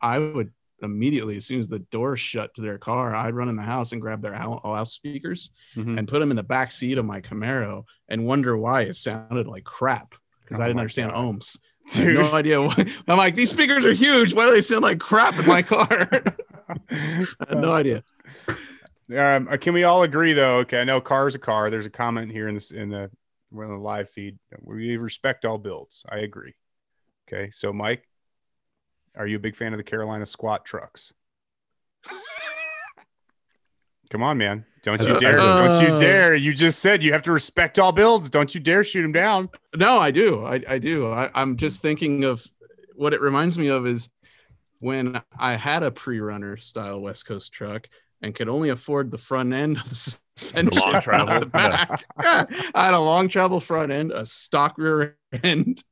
[0.00, 0.52] I would
[0.82, 3.92] immediately as soon as the door shut to their car, I'd run in the house
[3.92, 5.98] and grab their hou- house speakers Mhm.
[5.98, 9.46] and put them in the back seat of my Camaro and wonder why it sounded
[9.46, 11.24] like crap because Oh I didn't understand God.
[11.40, 11.58] ohms.
[11.94, 12.14] I Dude.
[12.20, 12.86] no idea why.
[13.08, 14.32] I'm like these speakers are huge.
[14.34, 16.08] Why do they sound like crap in my car?
[16.68, 16.78] I
[17.48, 18.02] had no idea.
[19.12, 20.58] Um, uh, can we all agree though?
[20.60, 21.70] Okay, I know car's a car.
[21.70, 23.10] There's a comment here in this in the
[23.52, 24.38] in the live feed.
[24.62, 26.04] We respect all builds.
[26.08, 26.54] I agree.
[27.28, 28.08] Okay, so Mike,
[29.16, 31.12] are you a big fan of the Carolina squat trucks?
[34.10, 34.64] Come on, man!
[34.82, 35.32] Don't you dare!
[35.32, 36.34] as don't you Uh, dare!
[36.34, 38.30] You just said you have to respect all builds.
[38.30, 39.50] Don't you dare shoot them down.
[39.76, 40.44] No, I do.
[40.44, 41.10] I, I do.
[41.10, 42.44] I, I'm just thinking of
[42.94, 44.08] what it reminds me of is
[44.78, 47.88] when I had a pre-runner style West Coast truck
[48.24, 49.94] and could only afford the front end of the
[50.36, 50.78] suspension.
[50.78, 51.40] long travel.
[51.40, 52.04] the back.
[52.22, 52.44] Yeah.
[52.74, 55.82] I had a long travel front end, a stock rear end,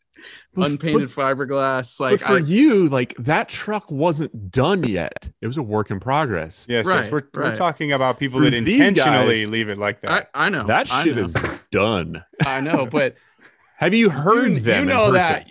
[0.55, 1.97] But- unpainted but- fiberglass.
[1.99, 5.31] But Like for I, you, like that truck wasn't done yet.
[5.41, 6.67] It was a work in progress.
[6.69, 7.11] Yes, yes.
[7.11, 10.31] We're, we're talking about people For that intentionally guys- leave it like that.
[10.35, 11.37] I know That I shit know, is
[11.71, 12.25] done.
[12.45, 13.15] I know, but
[13.77, 14.85] Have you heard you, them?
[14.85, 15.15] you know person?
[15.15, 15.47] that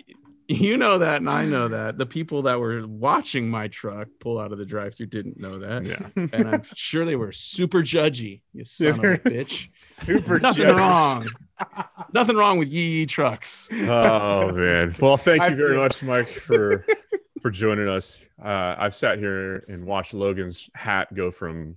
[0.48, 4.38] you know that and i know that the people that were watching my truck pull
[4.38, 6.08] out of the drive-through didn't know that Yeah.
[6.32, 10.76] and i'm sure they were super judgy you son of a bitch Super nothing judgy.
[10.76, 11.28] wrong
[12.12, 14.94] nothing wrong with yee trucks oh man.
[15.00, 16.84] Well, thank you very much, Mike, for
[17.42, 18.18] for joining us.
[18.42, 21.76] Uh, I've sat here and watched Logan's hat go from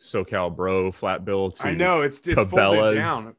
[0.00, 2.50] SoCal bro flat bill to I know it's it's Cabela's.
[2.50, 3.36] folded down.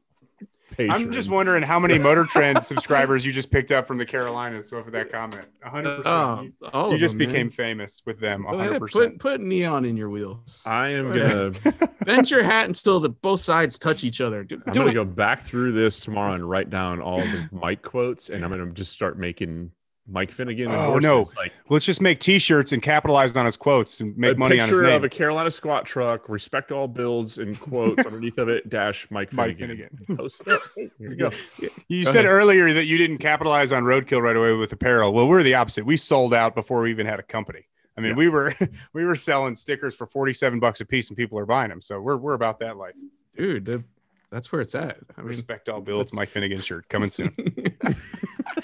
[0.78, 4.72] I'm just wondering how many Motor Trend subscribers you just picked up from the Carolinas
[4.72, 5.48] over that uh, comment.
[5.64, 6.02] 100%.
[6.04, 7.28] Oh, you all you just them, man.
[7.28, 8.44] became famous with them.
[8.48, 8.92] 100%.
[8.92, 10.62] put put neon in your wheels.
[10.64, 14.44] I am Go gonna Bend your hat until the both sides touch each other.
[14.44, 14.94] Do, I'm do gonna it.
[14.94, 18.70] go back through this tomorrow and write down all the Mike quotes, and I'm gonna
[18.72, 19.72] just start making
[20.10, 20.68] Mike Finnegan.
[20.70, 21.40] Oh, endorsements, no.
[21.40, 24.70] like Let's just make T-shirts and capitalize on his quotes and make money on his
[24.78, 24.80] name.
[24.86, 28.68] picture of a Carolina squat truck, respect all builds, and quotes underneath of it.
[28.70, 29.88] Dash Mike Mike Finnegan.
[29.98, 30.16] Finnegan.
[30.18, 30.62] Post it up.
[30.74, 31.30] Here you go.
[31.88, 32.34] You Go said ahead.
[32.36, 35.12] earlier that you didn't capitalize on roadkill right away with apparel.
[35.12, 35.84] Well, we're the opposite.
[35.86, 37.66] We sold out before we even had a company.
[37.96, 38.16] I mean, Yeah.
[38.16, 38.54] we were
[38.92, 41.82] we were selling stickers for 47 bucks a piece and people are buying them.
[41.82, 42.94] So we're we're about that life.
[43.36, 43.64] dude.
[43.64, 43.84] The,
[44.30, 44.98] that's where it's at.
[45.16, 47.34] I mean, Respect all builds, that's- Mike Finnegan shirt coming soon.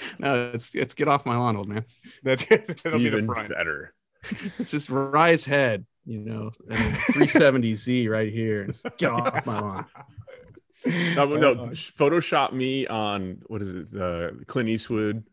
[0.19, 1.85] no, it's it's get off my lawn, old man.
[2.23, 2.67] That's it.
[2.83, 3.49] That'll be Even the front.
[3.49, 3.93] better.
[4.57, 8.65] It's just rise head, you know, and 370Z right here.
[8.67, 9.85] just Get off my lawn.
[11.15, 13.99] No, no, Uh, Photoshop me on what is it?
[13.99, 15.23] Uh, Clint Eastwood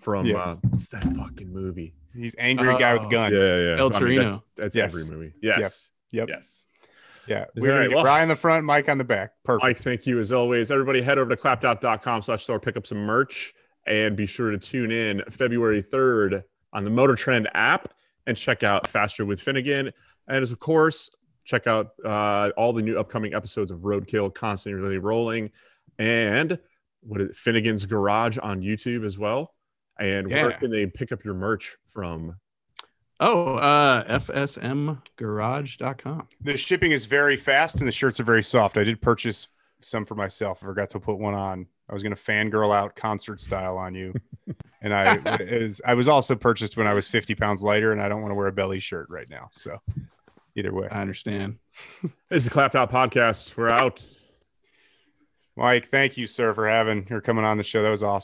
[0.00, 0.36] from Yes.
[0.36, 1.94] uh, what's that fucking movie?
[2.14, 3.06] He's angry guy with Oh.
[3.06, 3.32] a gun.
[3.32, 3.78] Yeah, yeah, yeah.
[3.78, 4.94] El I mean, that's that's Yes.
[4.96, 5.32] every movie.
[5.42, 5.90] Yes.
[6.10, 6.28] Yep.
[6.28, 6.36] yep.
[6.38, 6.64] Yes.
[7.28, 7.40] Yeah.
[7.40, 9.32] All We're right, well- Brian on the front, Mike on the back.
[9.44, 9.62] Perfect.
[9.64, 10.70] Mike, thank you as always.
[10.72, 13.52] Everybody head over to clapped.com slash store, pick up some merch,
[13.88, 17.92] and be sure to tune in February 3rd on the Motor Trend app
[18.26, 19.90] and check out Faster with Finnegan.
[20.28, 21.10] And as of course,
[21.44, 25.50] check out uh, all the new upcoming episodes of Roadkill constantly rolling
[25.98, 26.58] and
[27.00, 29.54] what is it, Finnegan's Garage on YouTube as well.
[29.98, 32.36] And where can they pick up your merch from?
[33.18, 36.28] Oh, uh, fsmgarage.com.
[36.40, 38.78] The shipping is very fast and the shirts are very soft.
[38.78, 39.48] I did purchase
[39.80, 40.58] some for myself.
[40.62, 41.66] I forgot to put one on.
[41.88, 44.14] I was gonna fangirl out concert style on you.
[44.80, 48.08] And I was, I was also purchased when I was 50 pounds lighter, and I
[48.08, 49.48] don't want to wear a belly shirt right now.
[49.50, 49.78] So
[50.56, 50.88] either way.
[50.90, 51.58] I understand.
[52.30, 53.56] This is the Clapped Out Podcast.
[53.56, 54.04] We're out.
[55.56, 57.82] Mike, thank you, sir, for having or coming on the show.
[57.82, 58.16] That was awesome.